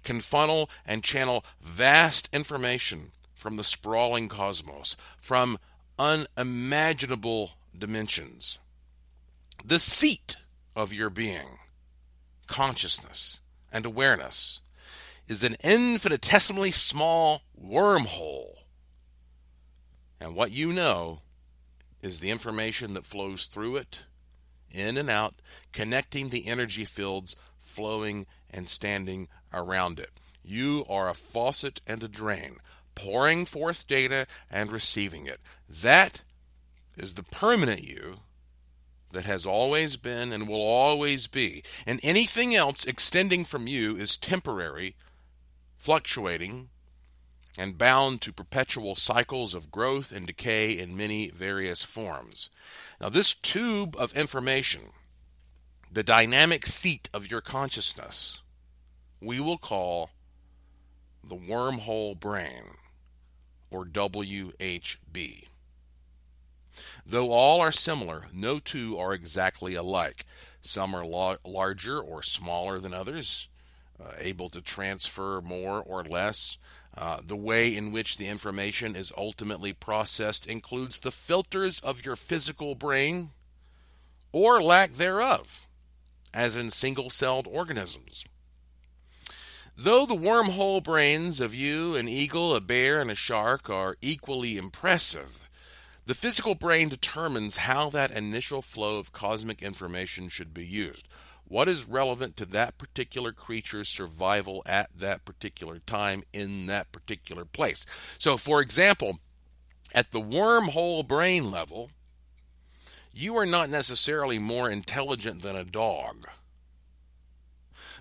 can 0.03 0.21
funnel 0.21 0.69
and 0.85 1.03
channel 1.03 1.43
vast 1.59 2.29
information 2.31 3.11
from 3.33 3.57
the 3.57 3.63
sprawling 3.63 4.29
cosmos, 4.29 4.95
from 5.19 5.57
unimaginable 5.99 7.51
dimensions. 7.77 8.59
The 9.65 9.79
seat 9.79 10.37
of 10.75 10.93
your 10.93 11.09
being, 11.09 11.59
consciousness, 12.47 13.41
and 13.71 13.85
awareness 13.85 14.61
is 15.27 15.43
an 15.43 15.57
infinitesimally 15.63 16.71
small 16.71 17.41
wormhole. 17.59 18.59
And 20.19 20.35
what 20.35 20.51
you 20.51 20.71
know 20.71 21.21
is 22.05 22.19
the 22.19 22.29
information 22.29 22.93
that 22.93 23.05
flows 23.05 23.45
through 23.45 23.75
it, 23.77 24.05
in 24.69 24.95
and 24.95 25.09
out, 25.09 25.33
connecting 25.73 26.29
the 26.29 26.47
energy 26.47 26.85
fields 26.85 27.35
flowing 27.59 28.27
and 28.51 28.69
standing 28.69 29.27
around 29.51 29.99
it. 29.99 30.11
You 30.43 30.85
are 30.87 31.09
a 31.09 31.15
faucet 31.15 31.81
and 31.87 32.03
a 32.03 32.07
drain, 32.07 32.57
pouring 32.93 33.45
forth 33.45 33.87
data 33.87 34.27
and 34.51 34.71
receiving 34.71 35.25
it. 35.25 35.39
That 35.67 36.23
is 36.95 37.15
the 37.15 37.23
permanent 37.23 37.83
you 37.83 38.17
that 39.11 39.25
has 39.25 39.45
always 39.45 39.95
been 39.95 40.31
and 40.31 40.47
will 40.47 40.61
always 40.61 41.25
be. 41.25 41.63
And 41.87 41.99
anything 42.03 42.53
else 42.53 42.85
extending 42.85 43.45
from 43.45 43.65
you 43.65 43.95
is 43.95 44.15
temporary, 44.15 44.95
fluctuating, 45.75 46.69
and 47.57 47.77
bound 47.77 48.21
to 48.21 48.33
perpetual 48.33 48.95
cycles 48.95 49.53
of 49.53 49.71
growth 49.71 50.11
and 50.11 50.27
decay 50.27 50.71
in 50.71 50.97
many 50.97 51.29
various 51.29 51.83
forms. 51.83 52.49
Now, 52.99 53.09
this 53.09 53.33
tube 53.33 53.95
of 53.97 54.15
information, 54.15 54.91
the 55.91 56.03
dynamic 56.03 56.65
seat 56.65 57.09
of 57.13 57.29
your 57.29 57.41
consciousness, 57.41 58.41
we 59.21 59.39
will 59.39 59.57
call 59.57 60.09
the 61.23 61.35
wormhole 61.35 62.19
brain, 62.19 62.75
or 63.71 63.85
WHB. 63.85 65.47
Though 67.05 67.31
all 67.31 67.61
are 67.61 67.71
similar, 67.71 68.25
no 68.33 68.59
two 68.59 68.97
are 68.97 69.13
exactly 69.13 69.75
alike. 69.75 70.25
Some 70.61 70.93
are 70.95 71.05
la- 71.05 71.37
larger 71.45 71.99
or 71.99 72.21
smaller 72.21 72.79
than 72.79 72.93
others, 72.93 73.47
uh, 74.03 74.13
able 74.19 74.49
to 74.49 74.61
transfer 74.61 75.41
more 75.41 75.81
or 75.81 76.03
less. 76.03 76.57
Uh, 76.97 77.19
the 77.25 77.35
way 77.35 77.75
in 77.75 77.91
which 77.91 78.17
the 78.17 78.27
information 78.27 78.95
is 78.95 79.11
ultimately 79.17 79.73
processed 79.73 80.45
includes 80.47 80.99
the 80.99 81.11
filters 81.11 81.79
of 81.81 82.05
your 82.05 82.15
physical 82.15 82.73
brain 82.73 83.31
or 84.31 84.61
lack 84.61 84.93
thereof, 84.93 85.67
as 86.33 86.55
in 86.55 86.69
single 86.69 87.09
celled 87.09 87.47
organisms. 87.47 88.23
Though 89.77 90.05
the 90.05 90.15
wormhole 90.15 90.81
brains 90.81 91.41
of 91.41 91.53
you, 91.53 91.97
an 91.97 92.07
eagle, 92.07 92.55
a 92.55 92.61
bear, 92.61 93.01
and 93.01 93.11
a 93.11 93.15
shark 93.15 93.69
are 93.69 93.97
equally 94.01 94.57
impressive, 94.57 95.49
the 96.05 96.13
physical 96.13 96.55
brain 96.55 96.87
determines 96.87 97.57
how 97.57 97.89
that 97.89 98.11
initial 98.11 98.61
flow 98.61 98.99
of 98.99 99.11
cosmic 99.11 99.61
information 99.61 100.29
should 100.29 100.53
be 100.53 100.65
used 100.65 101.09
what 101.47 101.69
is 101.69 101.87
relevant 101.87 102.35
to 102.37 102.45
that 102.45 102.77
particular 102.77 103.31
creature's 103.31 103.89
survival 103.89 104.63
at 104.65 104.89
that 104.97 105.25
particular 105.25 105.79
time 105.79 106.23
in 106.33 106.65
that 106.65 106.91
particular 106.91 107.45
place. 107.45 107.85
So, 108.17 108.37
for 108.37 108.61
example, 108.61 109.19
at 109.93 110.11
the 110.11 110.21
wormhole 110.21 111.07
brain 111.07 111.51
level, 111.51 111.91
you 113.13 113.37
are 113.37 113.45
not 113.45 113.69
necessarily 113.69 114.39
more 114.39 114.69
intelligent 114.69 115.41
than 115.41 115.55
a 115.55 115.63
dog. 115.63 116.27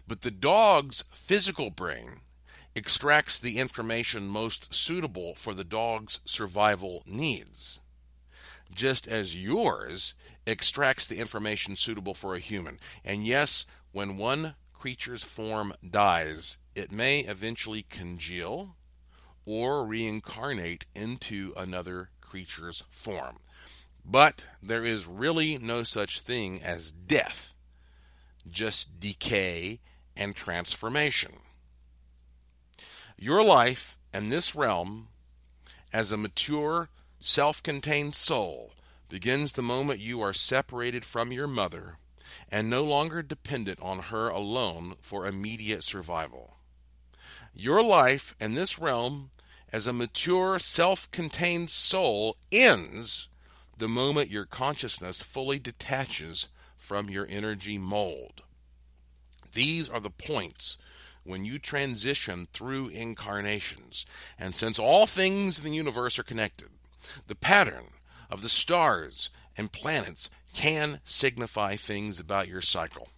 But 0.07 0.23
the 0.23 0.31
dog's 0.31 1.05
physical 1.11 1.71
brain 1.71 2.21
extracts 2.75 3.39
the 3.39 3.59
information 3.59 4.27
most 4.27 4.75
suitable 4.75 5.35
for 5.37 5.55
the 5.55 5.65
dog's 5.65 6.21
survival 6.25 7.03
needs, 7.07 7.81
just 8.75 9.07
as 9.07 9.37
yours 9.37 10.15
extracts 10.47 11.07
the 11.07 11.19
information 11.19 11.77
suitable 11.77 12.15
for 12.15 12.35
a 12.35 12.41
human. 12.41 12.79
And 13.05 13.27
yes, 13.27 13.67
when 13.93 14.17
one 14.17 14.55
creature's 14.73 15.25
form 15.25 15.73
dies, 15.89 16.59
it 16.75 16.93
may 16.93 17.21
eventually 17.21 17.85
congeal 17.89 18.77
or 19.47 19.85
reincarnate 19.87 20.87
into 20.95 21.53
another 21.57 22.11
creature's 22.21 22.83
form. 22.91 23.39
But 24.05 24.49
there 24.63 24.85
is 24.85 25.07
really 25.07 25.59
no 25.59 25.83
such 25.83 26.21
thing 26.21 26.61
as 26.63 26.91
death, 26.91 27.55
just 28.51 29.01
decay 29.01 29.81
and 30.17 30.37
transformation. 30.37 31.33
Your 33.17 33.43
life 33.43 33.97
and 34.13 34.31
this 34.31 34.55
realm, 34.55 35.09
as 35.93 36.13
a 36.13 36.17
mature, 36.17 36.91
self 37.19 37.63
contained 37.63 38.15
soul, 38.15 38.74
begins 39.15 39.53
the 39.53 39.63
moment 39.63 40.01
you 40.01 40.21
are 40.21 40.33
separated 40.33 41.05
from 41.05 41.31
your 41.31 41.47
mother 41.47 41.99
and 42.51 42.69
no 42.69 42.83
longer 42.83 43.23
dependent 43.23 43.79
on 43.81 44.01
her 44.11 44.29
alone 44.29 44.97
for 45.01 45.25
immediate 45.25 45.85
survival. 45.85 46.57
Your 47.55 47.81
life 47.81 48.35
in 48.41 48.55
this 48.55 48.77
realm 48.77 49.31
as 49.73 49.87
a 49.87 49.93
mature, 49.93 50.59
self 50.59 51.09
contained 51.13 51.71
soul 51.71 52.37
ends 52.51 53.29
the 53.79 53.87
moment 53.87 54.33
your 54.33 54.47
consciousness 54.47 55.23
fully 55.23 55.61
detaches 55.61 56.49
from 56.77 57.09
your 57.09 57.29
energy 57.31 57.79
mold. 57.79 58.43
These 59.53 59.89
are 59.89 60.01
the 60.01 60.11
points 60.11 60.77
when 61.23 61.45
you 61.45 61.61
transition 61.61 62.49
through 62.53 62.89
incarnations. 62.89 64.07
And 64.41 64.57
since 64.57 64.77
all 64.77 65.07
things 65.07 65.61
in 65.61 65.65
the 65.65 65.77
universe 65.77 66.19
are 66.19 66.25
connected, 66.25 66.71
the 67.29 67.37
pattern 67.37 67.85
of 68.31 68.43
the 68.43 68.49
stars 68.49 69.31
and 69.57 69.73
planets 69.73 70.31
can 70.55 71.01
signify 71.05 71.77
things 71.77 72.21
about 72.21 72.49
your 72.49 72.61
cycle. 72.61 73.09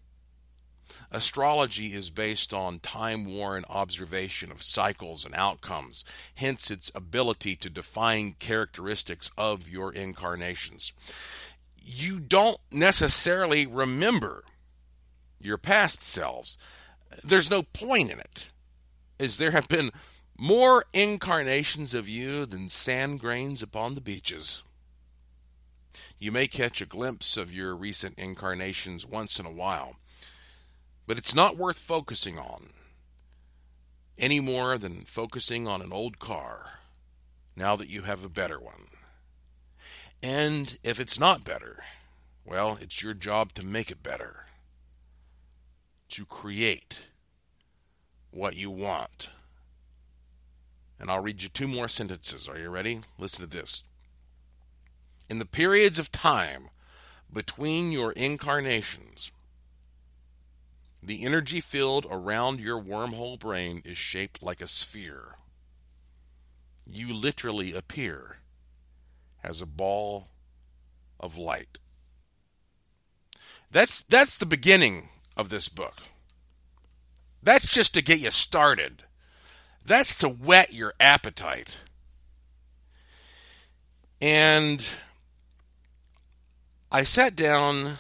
Astrology 1.11 1.93
is 1.95 2.11
based 2.11 2.53
on 2.53 2.81
time 2.81 3.25
worn 3.25 3.65
observation 3.69 4.51
of 4.51 4.63
cycles 4.63 5.25
and 5.25 5.35
outcomes, 5.35 6.05
hence 6.35 6.71
its 6.71 6.91
ability 6.95 7.57
to 7.57 7.71
define 7.71 8.33
characteristics 8.39 9.31
of 9.37 9.69
your 9.69 9.93
incarnations. 9.93 10.93
You 11.81 12.19
don't 12.19 12.59
necessarily 12.73 13.67
remember 13.67 14.45
your 15.41 15.59
past 15.59 16.03
selves. 16.03 16.59
There's 17.23 17.51
no 17.51 17.63
point 17.63 18.11
in 18.11 18.19
it, 18.19 18.51
as 19.21 19.39
there 19.39 19.53
have 19.53 19.69
been 19.69 19.93
more 20.37 20.85
incarnations 20.93 21.95
of 21.95 22.09
you 22.09 22.47
than 22.47 22.69
sand 22.69 23.21
grains 23.21 23.63
upon 23.63 23.95
the 23.95 24.01
beaches. 24.01 24.63
You 26.19 26.33
may 26.33 26.47
catch 26.49 26.81
a 26.81 26.87
glimpse 26.87 27.37
of 27.37 27.53
your 27.53 27.75
recent 27.75 28.19
incarnations 28.19 29.07
once 29.07 29.39
in 29.39 29.45
a 29.45 29.51
while, 29.51 29.97
but 31.07 31.19
it's 31.19 31.35
not 31.35 31.57
worth 31.57 31.79
focusing 31.79 32.39
on 32.39 32.71
any 34.19 34.41
more 34.41 34.79
than 34.79 35.05
focusing 35.05 35.69
on 35.69 35.83
an 35.83 35.93
old 35.93 36.19
car 36.19 36.79
now 37.55 37.77
that 37.77 37.89
you 37.91 38.03
have 38.03 38.25
a 38.25 38.31
better 38.31 38.59
one. 38.59 38.87
And 40.23 40.79
if 40.83 40.99
it's 40.99 41.21
not 41.21 41.45
better, 41.45 41.85
well, 42.45 42.79
it's 42.81 43.03
your 43.03 43.15
job 43.15 43.53
to 43.53 43.65
make 43.65 43.91
it 43.91 44.03
better, 44.03 44.47
to 46.11 46.25
create 46.25 47.09
what 48.31 48.57
you 48.57 48.71
want. 48.71 49.31
And 50.99 51.11
I'll 51.11 51.21
read 51.21 51.43
you 51.43 51.51
two 51.51 51.69
more 51.69 51.89
sentences. 51.89 52.49
Are 52.49 52.59
you 52.59 52.71
ready? 52.71 53.01
Listen 53.19 53.43
to 53.43 53.47
this. 53.47 53.85
In 55.29 55.39
the 55.39 55.47
periods 55.47 55.99
of 55.99 56.13
time 56.13 56.69
between 57.33 57.93
your 57.93 58.13
incarnations, 58.13 59.33
the 61.03 61.25
energy 61.25 61.61
field 61.61 62.07
around 62.11 62.61
your 62.61 62.81
wormhole 62.83 63.39
brain 63.39 63.83
is 63.85 63.97
shaped 63.97 64.43
like 64.43 64.61
a 64.61 64.67
sphere. 64.67 65.37
You 66.89 67.15
literally 67.15 67.75
appear 67.75 68.39
as 69.43 69.61
a 69.61 69.67
ball 69.67 70.29
of 71.19 71.37
light. 71.37 71.79
That's 73.71 74.03
that's 74.03 74.37
the 74.37 74.47
beginning 74.47 75.09
of 75.37 75.49
this 75.49 75.69
book. 75.69 76.03
That's 77.43 77.67
just 77.67 77.95
to 77.95 78.03
get 78.03 78.21
you 78.21 78.31
started. 78.31 79.05
That's 79.85 80.17
to 80.19 80.29
whet 80.29 80.73
your 80.73 80.95
appetite. 80.99 81.79
And 84.21 84.85
I 86.97 87.03
sat 87.03 87.37
down 87.37 87.99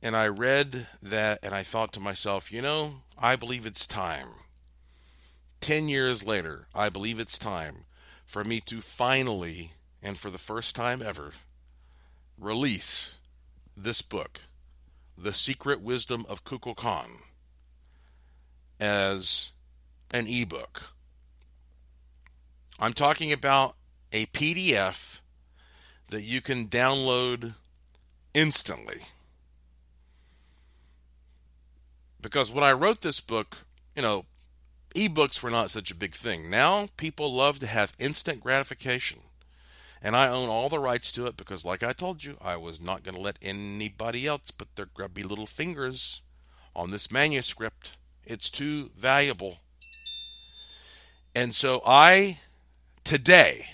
and 0.00 0.14
I 0.14 0.28
read 0.28 0.86
that 1.02 1.40
and 1.42 1.52
I 1.52 1.64
thought 1.64 1.92
to 1.94 1.98
myself, 1.98 2.52
you 2.52 2.62
know, 2.62 3.00
I 3.18 3.34
believe 3.34 3.66
it's 3.66 3.84
time. 3.84 4.28
10 5.60 5.88
years 5.88 6.24
later, 6.24 6.68
I 6.72 6.88
believe 6.88 7.18
it's 7.18 7.36
time 7.36 7.78
for 8.24 8.44
me 8.44 8.60
to 8.60 8.80
finally, 8.80 9.72
and 10.00 10.16
for 10.16 10.30
the 10.30 10.38
first 10.38 10.76
time 10.76 11.02
ever, 11.02 11.32
release 12.38 13.18
this 13.76 14.02
book, 14.02 14.42
The 15.18 15.32
Secret 15.32 15.80
Wisdom 15.80 16.24
of 16.28 16.44
Kukulkan, 16.44 17.08
as 18.78 19.50
an 20.12 20.28
ebook. 20.28 20.92
I'm 22.78 22.92
talking 22.92 23.32
about 23.32 23.74
a 24.12 24.26
PDF 24.26 25.18
that 26.10 26.22
you 26.22 26.40
can 26.40 26.68
download 26.68 27.54
instantly. 28.34 29.00
Because 32.20 32.50
when 32.50 32.64
I 32.64 32.72
wrote 32.72 33.00
this 33.00 33.20
book, 33.20 33.58
you 33.94 34.02
know, 34.02 34.24
ebooks 34.94 35.42
were 35.42 35.50
not 35.50 35.70
such 35.70 35.90
a 35.90 35.96
big 35.96 36.14
thing. 36.14 36.50
Now 36.50 36.88
people 36.96 37.32
love 37.32 37.58
to 37.60 37.66
have 37.66 37.92
instant 37.98 38.40
gratification. 38.40 39.20
And 40.02 40.14
I 40.14 40.28
own 40.28 40.50
all 40.50 40.68
the 40.68 40.78
rights 40.78 41.10
to 41.12 41.26
it 41.26 41.36
because, 41.36 41.64
like 41.64 41.82
I 41.82 41.94
told 41.94 42.24
you, 42.24 42.36
I 42.42 42.56
was 42.56 42.78
not 42.78 43.04
going 43.04 43.14
to 43.14 43.20
let 43.20 43.38
anybody 43.40 44.26
else 44.26 44.50
put 44.50 44.76
their 44.76 44.84
grubby 44.84 45.22
little 45.22 45.46
fingers 45.46 46.20
on 46.76 46.90
this 46.90 47.10
manuscript. 47.10 47.96
It's 48.24 48.50
too 48.50 48.90
valuable. 48.96 49.58
And 51.34 51.54
so 51.54 51.80
I, 51.86 52.38
today, 53.02 53.70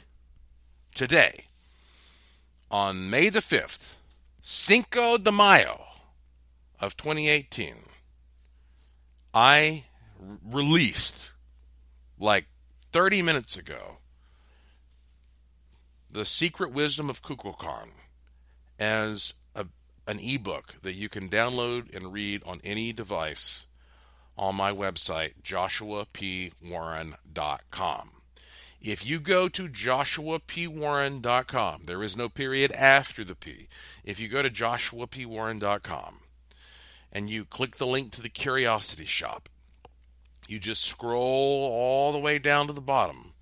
today, 0.94 1.46
on 2.70 3.10
May 3.10 3.28
the 3.28 3.40
5th, 3.40 3.94
Cinco 4.42 5.18
de 5.18 5.31
Mayo 5.31 5.85
of 6.81 6.96
2018, 6.96 7.74
I 9.35 9.85
released 10.18 11.33
like 12.18 12.46
30 12.90 13.20
minutes 13.20 13.59
ago 13.59 13.98
the 16.11 16.24
Secret 16.24 16.72
Wisdom 16.72 17.11
of 17.11 17.22
Kukulkan 17.22 17.90
as 18.79 19.35
a, 19.55 19.66
an 20.07 20.18
ebook 20.20 20.76
that 20.81 20.94
you 20.94 21.11
can 21.11 21.29
download 21.29 21.94
and 21.94 22.11
read 22.11 22.42
on 22.46 22.62
any 22.64 22.94
device 22.94 23.66
on 24.38 24.57
my 24.57 24.72
website, 24.72 25.35
joshuapwarren.com. 25.42 28.19
If 28.82 29.04
you 29.04 29.20
go 29.20 29.50
to 29.50 29.68
joshuapwarren.com, 29.68 31.82
there 31.84 32.02
is 32.02 32.16
no 32.16 32.30
period 32.30 32.72
after 32.72 33.22
the 33.22 33.34
P. 33.34 33.68
If 34.04 34.18
you 34.18 34.28
go 34.28 34.40
to 34.40 34.48
joshuapwarren.com 34.48 36.20
and 37.12 37.28
you 37.28 37.44
click 37.44 37.76
the 37.76 37.86
link 37.86 38.12
to 38.12 38.22
the 38.22 38.30
Curiosity 38.30 39.04
Shop, 39.04 39.50
you 40.48 40.58
just 40.58 40.82
scroll 40.82 41.70
all 41.70 42.10
the 42.10 42.18
way 42.18 42.38
down 42.38 42.68
to 42.68 42.72
the 42.72 42.80
bottom 42.80 43.34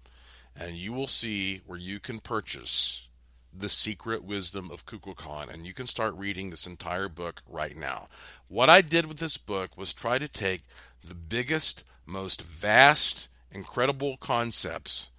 and 0.57 0.75
you 0.75 0.93
will 0.93 1.07
see 1.07 1.61
where 1.67 1.79
you 1.79 2.01
can 2.01 2.19
purchase 2.19 3.07
the 3.57 3.69
secret 3.69 4.25
wisdom 4.25 4.71
of 4.71 4.87
Kukulkan, 4.87 5.53
and 5.53 5.67
you 5.67 5.73
can 5.73 5.87
start 5.87 6.15
reading 6.15 6.51
this 6.51 6.67
entire 6.67 7.09
book 7.09 7.43
right 7.49 7.77
now. 7.77 8.09
What 8.49 8.69
I 8.69 8.83
did 8.83 9.07
with 9.07 9.19
this 9.19 9.37
book 9.37 9.77
was 9.77 9.93
try 9.93 10.19
to 10.19 10.29
take 10.29 10.63
the 11.03 11.15
biggest, 11.15 11.85
most 12.07 12.43
vast, 12.43 13.29
incredible 13.51 14.17
concepts 14.17 15.11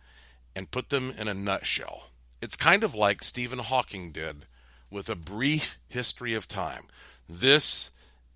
and 0.60 0.72
put 0.72 0.90
them 0.90 1.14
in 1.18 1.30
a 1.30 1.34
nutshell. 1.34 2.10
It's 2.42 2.58
kind 2.58 2.84
of 2.84 2.94
like 2.94 3.24
Stephen 3.24 3.60
Hawking 3.60 4.12
did 4.12 4.46
with 4.92 5.08
a 5.08 5.16
brief 5.16 5.78
history 5.88 6.34
of 6.34 6.50
time. 6.50 6.84
This 7.30 7.92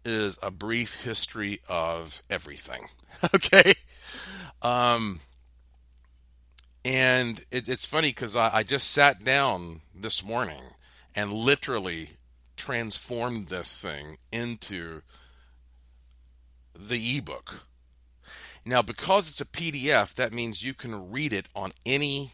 is 0.06 0.40
a 0.42 0.50
brief 0.50 1.04
history 1.04 1.60
of 1.68 2.24
everything. 2.30 2.88
okay? 3.36 3.74
Um, 4.62 5.20
and 6.86 7.44
it, 7.52 7.68
it's 7.68 7.86
funny 7.86 8.12
because 8.12 8.38
I, 8.38 8.56
I 8.56 8.64
just 8.64 8.90
sat 8.90 9.26
down 9.26 9.82
this 9.94 10.24
morning 10.24 10.64
and 11.14 11.34
literally 11.34 12.12
transformed 12.56 13.48
this 13.48 13.82
thing 13.82 14.18
into 14.32 15.02
the 16.74 17.18
ebook. 17.18 17.66
Now, 18.66 18.82
because 18.82 19.28
it's 19.28 19.42
a 19.42 19.46
PDF, 19.46 20.14
that 20.16 20.34
means 20.34 20.64
you 20.64 20.74
can 20.74 21.12
read 21.12 21.34
it 21.34 21.48
on 21.56 21.72
any 21.86 22.34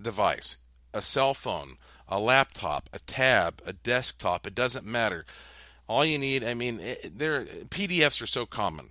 device 0.00 0.56
a 0.92 1.00
cell 1.00 1.34
phone, 1.34 1.76
a 2.08 2.18
laptop, 2.18 2.88
a 2.92 2.98
tab, 2.98 3.62
a 3.64 3.72
desktop. 3.72 4.44
It 4.44 4.56
doesn't 4.56 4.84
matter. 4.84 5.24
All 5.86 6.04
you 6.04 6.18
need, 6.18 6.42
I 6.42 6.54
mean, 6.54 6.80
there 7.04 7.44
PDFs 7.44 8.20
are 8.20 8.26
so 8.26 8.44
common. 8.44 8.90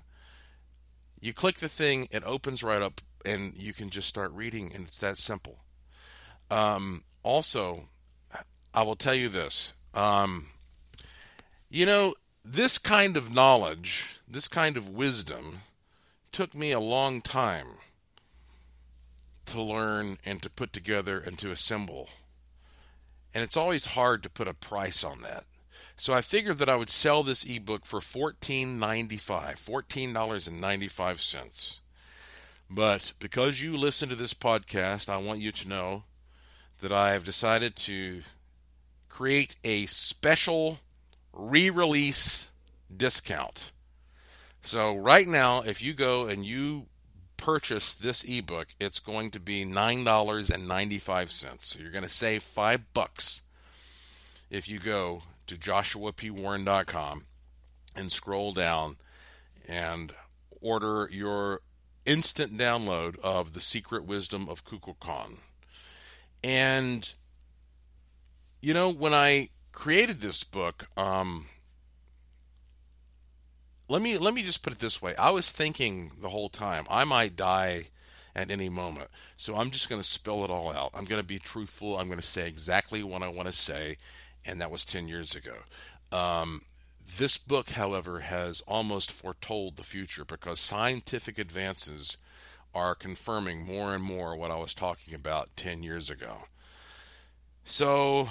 You 1.20 1.34
click 1.34 1.58
the 1.58 1.68
thing, 1.68 2.08
it 2.12 2.24
opens 2.26 2.64
right 2.64 2.82
up 2.82 3.02
and 3.26 3.54
you 3.58 3.74
can 3.74 3.90
just 3.90 4.08
start 4.08 4.32
reading, 4.32 4.72
and 4.74 4.88
it's 4.88 5.00
that 5.00 5.18
simple. 5.18 5.60
Um, 6.50 7.04
also, 7.22 7.90
I 8.74 8.84
will 8.84 8.96
tell 8.96 9.14
you 9.14 9.30
this. 9.30 9.74
Um, 9.94 10.48
you 11.70 11.86
know, 11.86 12.16
this 12.46 12.78
kind 12.78 13.18
of 13.18 13.34
knowledge, 13.34 14.22
this 14.28 14.48
kind 14.48 14.78
of 14.78 14.90
wisdom, 14.90 15.62
took 16.32 16.56
me 16.56 16.72
a 16.72 16.80
long 16.80 17.22
time 17.22 17.68
to 19.46 19.62
learn 19.62 20.18
and 20.26 20.42
to 20.42 20.50
put 20.50 20.74
together 20.74 21.20
and 21.20 21.38
to 21.40 21.52
assemble. 21.52 22.10
And 23.34 23.44
it's 23.44 23.58
always 23.58 23.86
hard 23.86 24.24
to 24.24 24.30
put 24.30 24.48
a 24.48 24.54
price 24.54 25.04
on 25.04 25.22
that. 25.22 25.44
So 25.98 26.14
I 26.14 26.22
figured 26.22 26.60
that 26.60 26.70
I 26.70 26.78
would 26.78 26.90
sell 26.90 27.24
this 27.24 27.44
ebook 27.44 27.86
for 27.86 28.00
$14.95, 28.00 29.20
$14.95. 29.20 31.80
But 32.70 33.12
because 33.20 33.62
you 33.62 33.76
listen 33.76 34.08
to 34.10 34.16
this 34.16 34.34
podcast, 34.34 35.10
I 35.10 35.18
want 35.18 35.40
you 35.40 35.52
to 35.52 35.68
know 35.68 36.04
that 36.82 36.94
I 36.94 37.14
have 37.14 37.26
decided 37.26 37.76
to 37.78 38.22
create 39.10 39.56
a 39.64 39.88
special 39.88 40.80
re 41.34 41.70
release 41.70 42.52
discount. 42.96 43.72
So, 44.62 44.96
right 44.96 45.28
now, 45.28 45.62
if 45.62 45.82
you 45.82 45.94
go 45.94 46.28
and 46.28 46.46
you 46.46 46.88
purchase 47.38 47.94
this 47.96 48.24
ebook, 48.24 48.68
it's 48.80 49.00
going 49.00 49.32
to 49.32 49.40
be 49.40 49.66
$9.95. 49.66 51.62
So, 51.62 51.80
you're 51.80 51.92
going 51.92 52.04
to 52.04 52.10
save 52.10 52.44
5 52.44 52.94
bucks 52.94 53.42
if 54.50 54.68
you 54.68 54.80
go 54.80 55.24
to 55.48 55.56
joshuapwarren.com 55.56 57.26
and 57.96 58.12
scroll 58.12 58.54
down 58.54 58.98
and 59.68 60.14
order 60.62 61.10
your 61.12 61.62
instant 62.06 62.58
download 62.58 63.20
of 63.20 63.54
The 63.54 63.60
Secret 63.60 64.06
Wisdom 64.06 64.50
of 64.50 64.66
Kukulkan. 64.66 65.40
And, 66.44 67.14
you 68.62 68.74
know, 68.74 68.92
when 68.92 69.14
I 69.14 69.50
created 69.72 70.22
this 70.22 70.44
book, 70.44 70.88
um, 70.98 71.48
let 73.90 74.02
me 74.02 74.18
let 74.18 74.34
me 74.34 74.44
just 74.44 74.62
put 74.62 74.72
it 74.72 74.80
this 74.80 75.02
way. 75.02 75.16
I 75.16 75.32
was 75.32 75.52
thinking 75.52 76.12
the 76.22 76.30
whole 76.30 76.50
time 76.50 76.86
I 76.90 77.04
might 77.04 77.36
die 77.36 77.88
at 78.36 78.52
any 78.52 78.70
moment. 78.70 79.10
So 79.36 79.56
I'm 79.56 79.72
just 79.72 79.90
going 79.90 80.02
to 80.02 80.08
spill 80.08 80.46
it 80.46 80.52
all 80.52 80.72
out. 80.72 80.92
I'm 80.94 81.06
going 81.06 81.22
to 81.22 81.28
be 81.28 81.40
truthful. 81.40 81.98
I'm 81.98 82.08
going 82.08 82.20
to 82.20 82.26
say 82.26 82.48
exactly 82.48 83.04
what 83.04 83.24
I 83.24 83.28
want 83.28 83.48
to 83.48 83.52
say, 83.52 83.98
and 84.46 84.62
that 84.62 84.72
was 84.72 84.86
10 84.86 85.08
years 85.08 85.36
ago. 85.36 85.56
Um, 86.12 86.62
this 87.18 87.38
book, 87.38 87.72
however, 87.72 88.20
has 88.20 88.62
almost 88.68 89.12
foretold 89.12 89.76
the 89.76 89.84
future 89.84 90.24
because 90.24 90.60
scientific 90.60 91.40
advances 91.40 92.18
are 92.74 92.94
confirming 92.94 93.66
more 93.66 93.96
and 93.96 94.04
more 94.04 94.36
what 94.36 94.52
I 94.52 94.58
was 94.58 94.76
talking 94.76 95.16
about 95.16 95.50
10 95.56 95.82
years 95.82 96.12
ago. 96.12 96.46
So 97.64 98.30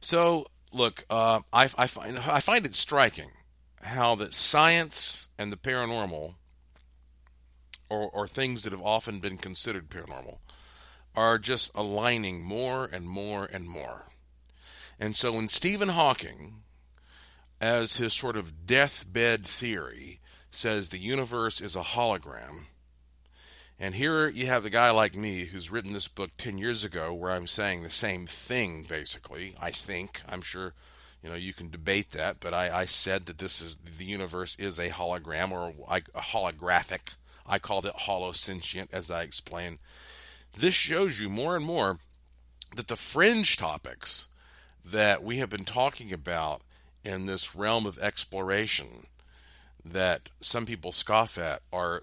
So, 0.00 0.46
look, 0.72 1.04
uh, 1.10 1.40
I, 1.52 1.64
I, 1.76 1.86
find 1.86 2.18
I 2.18 2.40
find 2.40 2.66
it 2.66 2.74
striking 2.74 3.30
how 3.82 4.14
that 4.16 4.34
science 4.34 5.28
and 5.38 5.52
the 5.52 5.56
paranormal, 5.56 6.34
or, 7.88 8.10
or 8.10 8.26
things 8.26 8.62
that 8.62 8.72
have 8.72 8.82
often 8.82 9.20
been 9.20 9.38
considered 9.38 9.88
paranormal, 9.88 10.38
are 11.14 11.38
just 11.38 11.70
aligning 11.74 12.42
more 12.42 12.88
and 12.90 13.06
more 13.06 13.44
and 13.52 13.68
more. 13.68 14.08
And 14.98 15.16
so, 15.16 15.32
when 15.32 15.48
Stephen 15.48 15.90
Hawking, 15.90 16.62
as 17.60 17.96
his 17.96 18.12
sort 18.12 18.36
of 18.36 18.66
deathbed 18.66 19.46
theory, 19.46 20.20
says 20.50 20.88
the 20.88 20.98
universe 20.98 21.60
is 21.60 21.74
a 21.74 21.80
hologram, 21.80 22.66
and 23.78 23.94
here 23.94 24.28
you 24.28 24.46
have 24.46 24.64
a 24.64 24.70
guy 24.70 24.90
like 24.90 25.14
me 25.14 25.46
who's 25.46 25.70
written 25.70 25.92
this 25.92 26.08
book 26.08 26.30
10 26.36 26.58
years 26.58 26.84
ago 26.84 27.12
where 27.12 27.32
I'm 27.32 27.46
saying 27.46 27.82
the 27.82 27.90
same 27.90 28.26
thing, 28.26 28.84
basically. 28.88 29.54
I 29.60 29.70
think. 29.70 30.22
I'm 30.28 30.42
sure, 30.42 30.74
you 31.22 31.28
know, 31.28 31.36
you 31.36 31.52
can 31.52 31.70
debate 31.70 32.10
that, 32.10 32.38
but 32.40 32.54
I, 32.54 32.80
I 32.80 32.84
said 32.84 33.26
that 33.26 33.38
this 33.38 33.60
is 33.60 33.76
the 33.76 34.04
universe 34.04 34.56
is 34.58 34.78
a 34.78 34.90
hologram 34.90 35.50
or 35.50 35.74
a 35.88 36.00
holographic. 36.00 37.14
I 37.46 37.58
called 37.58 37.86
it 37.86 37.94
holosentient, 38.06 38.88
as 38.92 39.10
I 39.10 39.22
explained. 39.22 39.78
This 40.56 40.74
shows 40.74 41.18
you 41.18 41.28
more 41.28 41.56
and 41.56 41.64
more 41.64 41.98
that 42.76 42.88
the 42.88 42.96
fringe 42.96 43.56
topics 43.56 44.28
that 44.84 45.22
we 45.22 45.38
have 45.38 45.50
been 45.50 45.64
talking 45.64 46.12
about 46.12 46.62
in 47.04 47.26
this 47.26 47.54
realm 47.54 47.86
of 47.86 47.98
exploration 47.98 49.06
that 49.84 50.28
some 50.40 50.66
people 50.66 50.92
scoff 50.92 51.38
at 51.38 51.62
are 51.72 52.02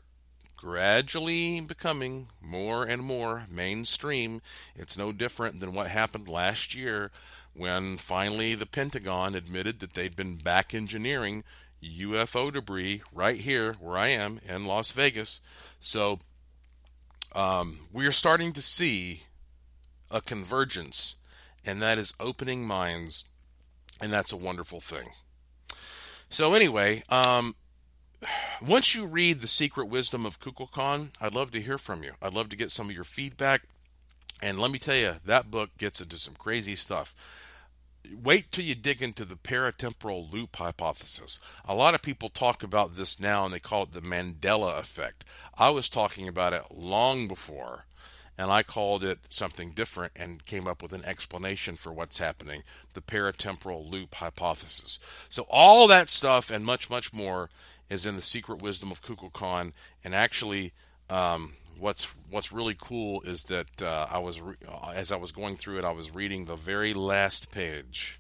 gradually 0.60 1.62
becoming 1.62 2.28
more 2.42 2.84
and 2.84 3.02
more 3.02 3.46
mainstream. 3.50 4.42
It's 4.76 4.98
no 4.98 5.14
different 5.14 5.62
than 5.62 5.74
what 5.74 5.88
happened 5.88 6.28
last 6.28 6.76
year 6.76 7.12
when 7.54 7.96
finally 7.96 8.56
the 8.56 8.66
Pentagon 8.66 9.36
admitted 9.36 9.80
that 9.80 9.94
they'd 9.94 10.18
been 10.18 10.36
back 10.36 10.74
engineering 10.74 11.46
UFO 11.82 12.52
debris 12.52 13.02
right 13.14 13.38
here 13.38 13.78
where 13.80 13.98
I 13.98 14.10
am 14.10 14.42
in 14.46 14.66
Las 14.66 14.92
Vegas. 14.92 15.40
So 15.80 16.20
um, 17.34 17.80
we 17.94 18.06
are 18.06 18.12
starting 18.12 18.52
to 18.52 18.62
see 18.62 19.24
a 20.12 20.20
convergence, 20.20 21.16
and 21.66 21.82
that 21.82 21.98
is 21.98 22.14
opening 22.20 22.68
minds, 22.68 23.24
and 24.02 24.12
that's 24.12 24.34
a 24.34 24.38
wonderful 24.38 24.82
thing. 24.82 25.12
So, 26.30 26.54
anyway, 26.54 27.04
um, 27.10 27.56
once 28.62 28.94
you 28.96 29.06
read 29.06 29.42
The 29.42 29.48
Secret 29.48 29.86
Wisdom 29.86 30.26
of 30.26 30.40
Kukulkan, 30.40 31.10
I'd 31.22 31.36
love 31.36 31.52
to 31.52 31.62
hear 31.62 31.78
from 31.78 32.04
you. 32.04 32.14
I'd 32.22 32.34
love 32.34 32.50
to 32.50 32.56
get 32.56 32.72
some 32.72 32.90
of 32.90 32.96
your 32.96 33.04
feedback. 33.04 33.62
And 34.42 34.60
let 34.60 34.72
me 34.72 34.80
tell 34.80 34.96
you, 34.96 35.16
that 35.26 35.52
book 35.52 35.72
gets 35.78 36.02
into 36.02 36.18
some 36.18 36.36
crazy 36.36 36.76
stuff. 36.76 37.14
Wait 38.24 38.52
till 38.52 38.66
you 38.66 38.76
dig 38.76 39.02
into 39.02 39.26
the 39.26 39.36
paratemporal 39.36 40.32
loop 40.32 40.56
hypothesis. 40.56 41.40
A 41.66 41.76
lot 41.76 41.94
of 41.94 42.02
people 42.02 42.30
talk 42.30 42.64
about 42.64 42.96
this 42.96 43.20
now 43.20 43.46
and 43.46 43.54
they 43.54 43.60
call 43.60 43.84
it 43.84 43.92
the 43.92 44.02
Mandela 44.02 44.80
effect. 44.80 45.26
I 45.58 45.70
was 45.70 45.90
talking 45.90 46.28
about 46.28 46.54
it 46.54 46.64
long 46.72 47.28
before 47.28 47.86
and 48.38 48.50
I 48.52 48.64
called 48.64 49.04
it 49.04 49.20
something 49.28 49.72
different 49.72 50.14
and 50.16 50.46
came 50.46 50.66
up 50.66 50.82
with 50.82 50.94
an 50.94 51.04
explanation 51.04 51.76
for 51.76 51.92
what's 51.92 52.20
happening 52.20 52.64
the 52.94 53.02
paratemporal 53.02 53.88
loop 53.90 54.16
hypothesis. 54.16 54.98
So, 55.28 55.46
all 55.50 55.88
that 55.88 56.08
stuff 56.08 56.50
and 56.50 56.66
much, 56.66 56.90
much 56.90 57.14
more 57.14 57.50
is 57.90 58.06
in 58.06 58.16
the 58.16 58.22
secret 58.22 58.62
wisdom 58.62 58.92
of 58.92 59.02
Kukulkan. 59.02 59.74
And 60.04 60.14
actually, 60.14 60.74
um, 61.10 61.54
what's 61.78 62.06
what's 62.30 62.52
really 62.52 62.76
cool 62.80 63.22
is 63.22 63.46
that 63.46 63.82
uh, 63.82 64.08
I 64.10 64.20
was 64.20 64.40
re- 64.40 64.56
as 64.94 65.12
I 65.12 65.18
was 65.18 65.32
going 65.32 65.56
through 65.56 65.80
it, 65.80 65.86
I 65.86 65.92
was 65.92 66.14
reading 66.14 66.46
the 66.46 66.56
very 66.56 66.94
last 66.94 67.52
page, 67.52 68.20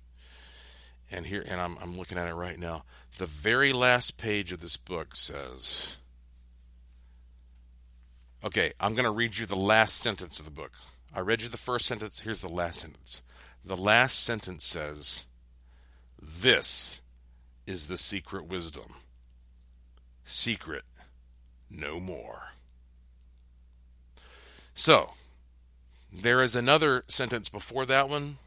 and 1.12 1.26
here 1.26 1.44
and 1.48 1.62
I'm 1.62 1.78
I'm 1.82 1.98
looking 1.98 2.18
at 2.18 2.28
it 2.28 2.34
right 2.34 2.58
now. 2.58 2.84
The 3.18 3.26
very 3.26 3.74
last 3.74 4.18
page 4.18 4.52
of 4.52 4.62
this 4.62 4.78
book 4.78 5.16
says. 5.16 5.98
Okay, 8.42 8.72
I'm 8.80 8.94
going 8.94 9.04
to 9.04 9.12
read 9.12 9.38
you 9.38 9.46
the 9.46 9.58
last 9.58 9.98
sentence 9.98 10.40
of 10.40 10.46
the 10.46 10.52
book. 10.52 10.72
I 11.14 11.20
read 11.20 11.42
you 11.42 11.50
the 11.50 11.58
first 11.58 11.86
sentence. 11.86 12.22
Here's 12.22 12.40
the 12.40 12.48
last 12.48 12.80
sentence. 12.80 13.22
The 13.66 13.76
last 13.76 14.18
sentence 14.24 14.64
says, 14.64 15.26
This 16.22 17.02
is 17.68 17.88
the 17.88 17.98
secret 17.98 18.46
wisdom 18.46 18.94
secret 20.30 20.84
no 21.70 22.00
more. 22.00 22.50
So, 24.74 25.12
there 26.12 26.42
is 26.42 26.56
another 26.56 27.04
sentence 27.08 27.50
before 27.50 27.86
that 27.88 28.10
one, 28.10 28.38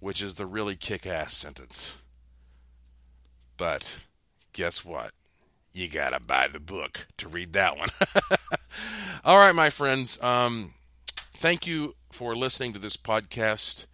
which 0.00 0.20
is 0.20 0.34
the 0.34 0.46
really 0.46 0.76
kick 0.76 1.06
ass 1.06 1.34
sentence. 1.34 1.98
But 3.56 4.00
guess 4.52 4.84
what? 4.84 5.12
You 5.72 5.88
gotta 5.88 6.20
buy 6.20 6.48
the 6.48 6.60
book 6.60 7.06
to 7.18 7.28
read 7.28 7.52
that 7.54 7.78
one. 7.78 7.88
All 9.24 9.38
right, 9.38 9.54
my 9.54 9.70
friends. 9.70 10.22
Um, 10.22 10.74
thank 11.36 11.66
you 11.66 11.94
for 12.10 12.36
listening 12.36 12.72
to 12.74 12.78
this 12.78 12.96
podcast. 12.96 13.86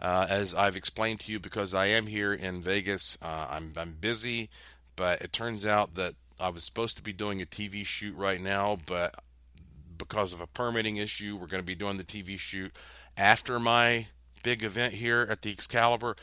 Uh, 0.00 0.26
as 0.30 0.54
I've 0.54 0.76
explained 0.76 1.20
to 1.20 1.32
you, 1.32 1.38
because 1.38 1.74
I 1.74 1.86
am 1.86 2.06
here 2.06 2.32
in 2.32 2.62
Vegas, 2.62 3.18
uh, 3.20 3.48
I'm, 3.50 3.74
I'm 3.76 3.96
busy 4.00 4.48
but 4.96 5.22
it 5.22 5.32
turns 5.32 5.64
out 5.66 5.94
that 5.94 6.14
I 6.38 6.48
was 6.48 6.64
supposed 6.64 6.96
to 6.96 7.02
be 7.02 7.12
doing 7.12 7.42
a 7.42 7.46
TV 7.46 7.84
shoot 7.84 8.16
right 8.16 8.40
now, 8.40 8.78
but 8.86 9.14
because 9.98 10.32
of 10.32 10.40
a 10.40 10.46
permitting 10.46 10.96
issue, 10.96 11.36
we're 11.36 11.46
going 11.46 11.62
to 11.62 11.66
be 11.66 11.74
doing 11.74 11.96
the 11.96 12.04
TV 12.04 12.38
shoot 12.38 12.74
after 13.16 13.58
my 13.58 14.06
big 14.42 14.62
event 14.62 14.94
here 14.94 15.26
at 15.28 15.42
the 15.42 15.50
Excalibur 15.50 16.16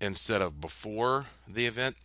instead 0.00 0.42
of 0.42 0.60
before 0.60 1.26
the 1.48 1.66
event. 1.66 1.96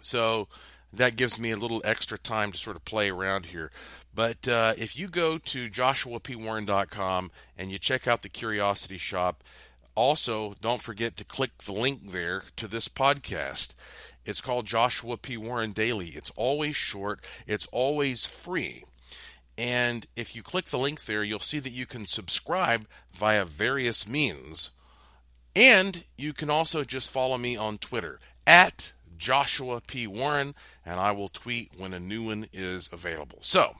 So 0.00 0.48
that 0.92 1.16
gives 1.16 1.38
me 1.38 1.50
a 1.50 1.56
little 1.56 1.82
extra 1.84 2.18
time 2.18 2.52
to 2.52 2.58
sort 2.58 2.76
of 2.76 2.84
play 2.84 3.10
around 3.10 3.46
here. 3.46 3.70
But 4.14 4.48
uh, 4.48 4.74
if 4.78 4.98
you 4.98 5.08
go 5.08 5.36
to 5.36 5.68
joshuapwarren.com 5.68 7.30
and 7.58 7.70
you 7.70 7.78
check 7.78 8.08
out 8.08 8.22
the 8.22 8.28
Curiosity 8.30 8.96
Shop, 8.96 9.44
also 9.94 10.54
don't 10.60 10.80
forget 10.80 11.16
to 11.16 11.24
click 11.24 11.58
the 11.58 11.72
link 11.72 12.12
there 12.12 12.44
to 12.56 12.66
this 12.68 12.88
podcast. 12.88 13.74
It's 14.26 14.40
called 14.40 14.66
Joshua 14.66 15.16
P. 15.16 15.36
Warren 15.36 15.70
Daily. 15.70 16.08
It's 16.08 16.32
always 16.34 16.76
short, 16.76 17.24
it's 17.46 17.68
always 17.72 18.26
free. 18.26 18.84
And 19.56 20.06
if 20.16 20.36
you 20.36 20.42
click 20.42 20.66
the 20.66 20.78
link 20.78 21.04
there, 21.06 21.24
you'll 21.24 21.38
see 21.38 21.60
that 21.60 21.72
you 21.72 21.86
can 21.86 22.06
subscribe 22.06 22.86
via 23.12 23.46
various 23.46 24.06
means. 24.06 24.70
And 25.54 26.04
you 26.18 26.34
can 26.34 26.50
also 26.50 26.84
just 26.84 27.10
follow 27.10 27.38
me 27.38 27.56
on 27.56 27.78
Twitter 27.78 28.20
at 28.46 28.92
Joshua 29.16 29.80
P. 29.80 30.06
Warren, 30.06 30.54
and 30.84 31.00
I 31.00 31.12
will 31.12 31.28
tweet 31.28 31.70
when 31.74 31.94
a 31.94 32.00
new 32.00 32.24
one 32.24 32.48
is 32.52 32.90
available. 32.92 33.38
So, 33.40 33.76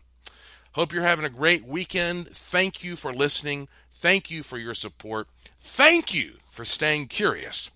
hope 0.73 0.95
you're 0.95 1.03
having 1.03 1.27
a 1.27 1.31
great 1.31 1.67
weekend. 1.67 2.29
Thank 2.29 2.83
you 2.83 2.97
for 2.97 3.13
listening. 3.13 3.69
Thank 3.93 4.31
you 4.31 4.43
for 4.43 4.57
your 4.57 4.73
support. 4.73 5.29
Thank 5.61 6.15
you 6.15 6.35
for 6.51 6.65
staying 6.65 7.09
curious 7.09 7.71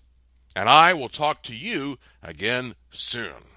and 0.55 0.67
I 0.69 0.93
will 0.93 1.09
talk 1.09 1.43
to 1.43 1.55
you 1.55 1.97
again 2.23 2.75
soon. 2.89 3.50